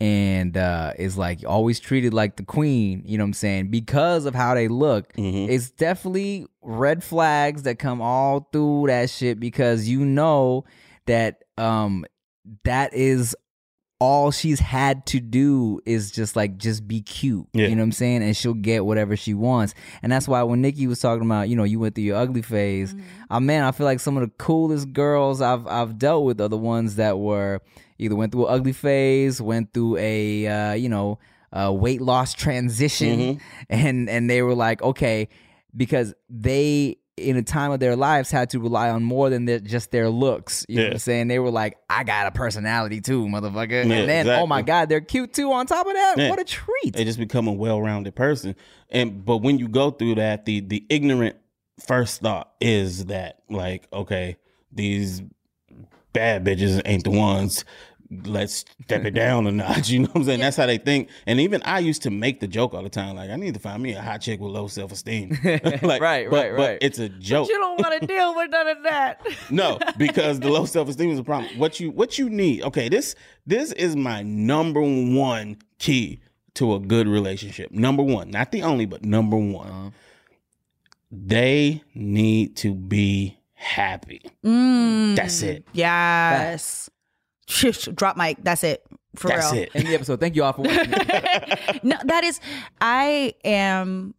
[0.00, 3.68] and uh, is like always treated like the queen, you know what I'm saying?
[3.70, 5.48] Because of how they look, Mhm.
[5.48, 10.64] it's definitely red flags that come all through that shit because you know
[11.06, 12.04] that um
[12.64, 13.34] that is
[13.98, 17.46] all she's had to do is just like just be cute.
[17.52, 17.68] Yeah.
[17.68, 18.22] You know what I'm saying?
[18.22, 19.74] And she'll get whatever she wants.
[20.02, 22.42] And that's why when Nikki was talking about, you know, you went through your ugly
[22.42, 22.94] phase,
[23.30, 26.48] uh, man, I feel like some of the coolest girls I've I've dealt with are
[26.48, 27.62] the ones that were
[27.98, 31.18] either went through an ugly phase, went through a uh, you know,
[31.52, 33.40] a weight loss transition,
[33.70, 35.28] and and they were like, okay,
[35.74, 39.58] because they in a time of their lives had to rely on more than their,
[39.58, 40.66] just their looks.
[40.68, 41.28] You know what I'm saying?
[41.28, 43.70] They were like, I got a personality too, motherfucker.
[43.88, 44.62] Yeah, and then, oh my.
[44.62, 46.14] God, they're cute too on top of that.
[46.18, 46.28] Yeah.
[46.28, 46.94] What a treat.
[46.94, 48.56] they just become a well-rounded person.
[48.90, 51.36] And but when you go through that, the the ignorant
[51.86, 54.36] first thought is that like, okay,
[54.72, 55.22] these
[56.12, 57.64] bad bitches ain't the ones.
[58.10, 59.88] Let's step it down a notch.
[59.96, 60.40] You know what I'm saying?
[60.40, 61.08] That's how they think.
[61.26, 63.60] And even I used to make the joke all the time, like, I need to
[63.60, 65.36] find me a hot chick with low self-esteem.
[65.82, 66.78] like, Right, but, right, But right.
[66.80, 67.48] it's a joke.
[67.48, 69.26] You don't want to deal with none of that.
[69.50, 71.58] No, because the low self esteem is a problem.
[71.58, 72.62] What you what you need?
[72.62, 73.14] Okay, this
[73.46, 76.20] this is my number one key
[76.54, 77.70] to a good relationship.
[77.70, 79.92] Number one, not the only, but number one.
[81.10, 84.22] They need to be happy.
[84.44, 85.64] Mm, That's it.
[85.72, 86.90] Yes.
[87.48, 88.38] Shush, Drop mic.
[88.42, 88.84] That's it.
[89.16, 89.62] For That's real.
[89.62, 89.70] it.
[89.74, 90.20] End the episode.
[90.20, 90.90] Thank you all for watching.
[91.82, 92.38] no, that is.
[92.80, 94.14] I am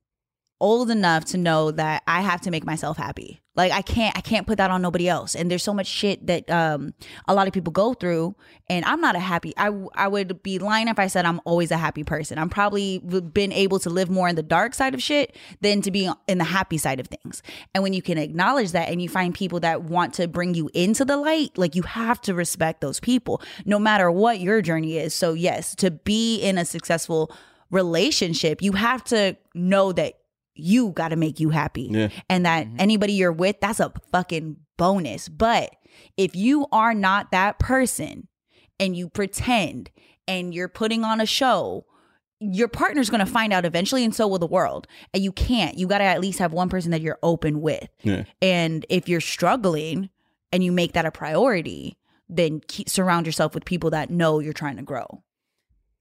[0.59, 3.41] old enough to know that I have to make myself happy.
[3.57, 5.35] Like I can't I can't put that on nobody else.
[5.35, 6.93] And there's so much shit that um
[7.27, 8.35] a lot of people go through
[8.69, 11.71] and I'm not a happy I I would be lying if I said I'm always
[11.71, 12.37] a happy person.
[12.37, 15.91] I'm probably been able to live more in the dark side of shit than to
[15.91, 17.41] be in the happy side of things.
[17.73, 20.69] And when you can acknowledge that and you find people that want to bring you
[20.75, 24.97] into the light, like you have to respect those people no matter what your journey
[24.97, 25.15] is.
[25.15, 27.31] So yes, to be in a successful
[27.71, 30.19] relationship, you have to know that
[30.57, 31.89] you got to make you happy.
[31.91, 32.09] Yeah.
[32.29, 32.77] And that mm-hmm.
[32.79, 35.29] anybody you're with, that's a fucking bonus.
[35.29, 35.75] But
[36.17, 38.27] if you are not that person
[38.79, 39.89] and you pretend
[40.27, 41.85] and you're putting on a show,
[42.39, 44.87] your partner's going to find out eventually and so will the world.
[45.13, 45.77] And you can't.
[45.77, 47.87] You got to at least have one person that you're open with.
[48.03, 48.25] Yeah.
[48.41, 50.09] And if you're struggling
[50.51, 51.97] and you make that a priority,
[52.29, 55.23] then keep, surround yourself with people that know you're trying to grow.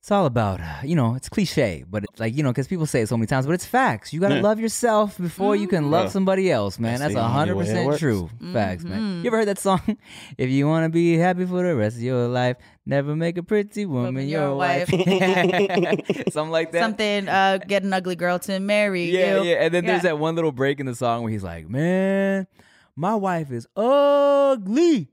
[0.06, 2.86] It's all about, uh, you know, it's cliche, but it's like, you know, because people
[2.86, 4.12] say it so many times, but it's facts.
[4.12, 4.40] You got to Yeah.
[4.42, 6.10] love yourself before you can love Yeah.
[6.10, 7.00] somebody else, man.
[7.00, 7.98] That's That's the only way it 100% works.
[7.98, 8.30] true.
[8.52, 9.22] Facts, man.
[9.24, 9.80] You ever heard that song?
[10.38, 13.42] If you want to be happy for the rest of your life, never make a
[13.42, 14.88] pretty woman, Woman your, your wife.
[14.90, 16.82] Something like that.
[16.82, 19.48] Something, uh, get an ugly girl to marry Yeah, you.
[19.50, 19.64] yeah.
[19.64, 22.46] And then there's that one little break in the song where he's like, man,
[22.94, 25.08] my wife is ugly,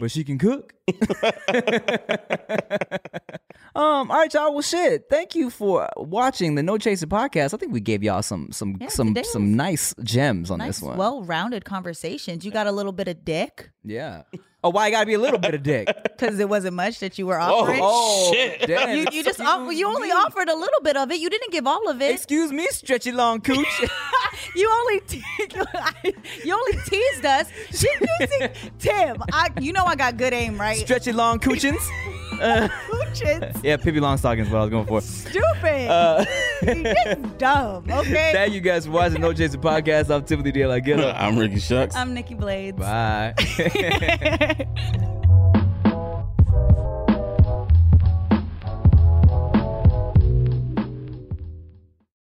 [0.00, 0.72] but she can cook.
[3.78, 4.52] um, all right, y'all.
[4.52, 5.04] Well, shit.
[5.08, 7.54] Thank you for watching the No Chaser podcast.
[7.54, 10.82] I think we gave y'all some some Yeah, some some nice gems on Nice, this
[10.82, 10.96] one.
[10.98, 12.44] well-rounded conversations.
[12.44, 14.22] You got a little bit of dick yeah.
[14.62, 15.86] Oh, why I gotta be a little bit of dick?
[16.02, 17.80] because it wasn't much that you were offering.
[17.82, 18.60] Oh, Shit.
[18.66, 21.20] damn, You, you just off, you only offered a little bit of it.
[21.20, 22.12] You didn't give all of it.
[22.12, 23.66] Excuse me, stretchy long cooch.
[24.54, 25.22] You only te-
[26.44, 27.48] you only teased us.
[27.72, 27.88] She
[28.20, 28.48] using
[28.78, 29.22] Tim.
[29.32, 30.78] I you know I got good aim, right?
[30.78, 31.76] stretchy long coochins.
[32.90, 33.64] Coochins.
[33.64, 35.00] Yeah, Pippi Longstocking is what I was going for.
[35.00, 35.88] Stupid.
[35.88, 36.24] Uh,
[36.62, 37.84] you just dumb.
[37.90, 38.30] Okay.
[38.32, 40.14] Thank you guys for watching No Chaser podcast.
[40.14, 41.10] I'm Timothy De La Ghetto.
[41.10, 41.96] I'm Ricky Shucks.
[41.96, 42.78] I'm Nikki Blades.
[42.78, 43.34] Bye.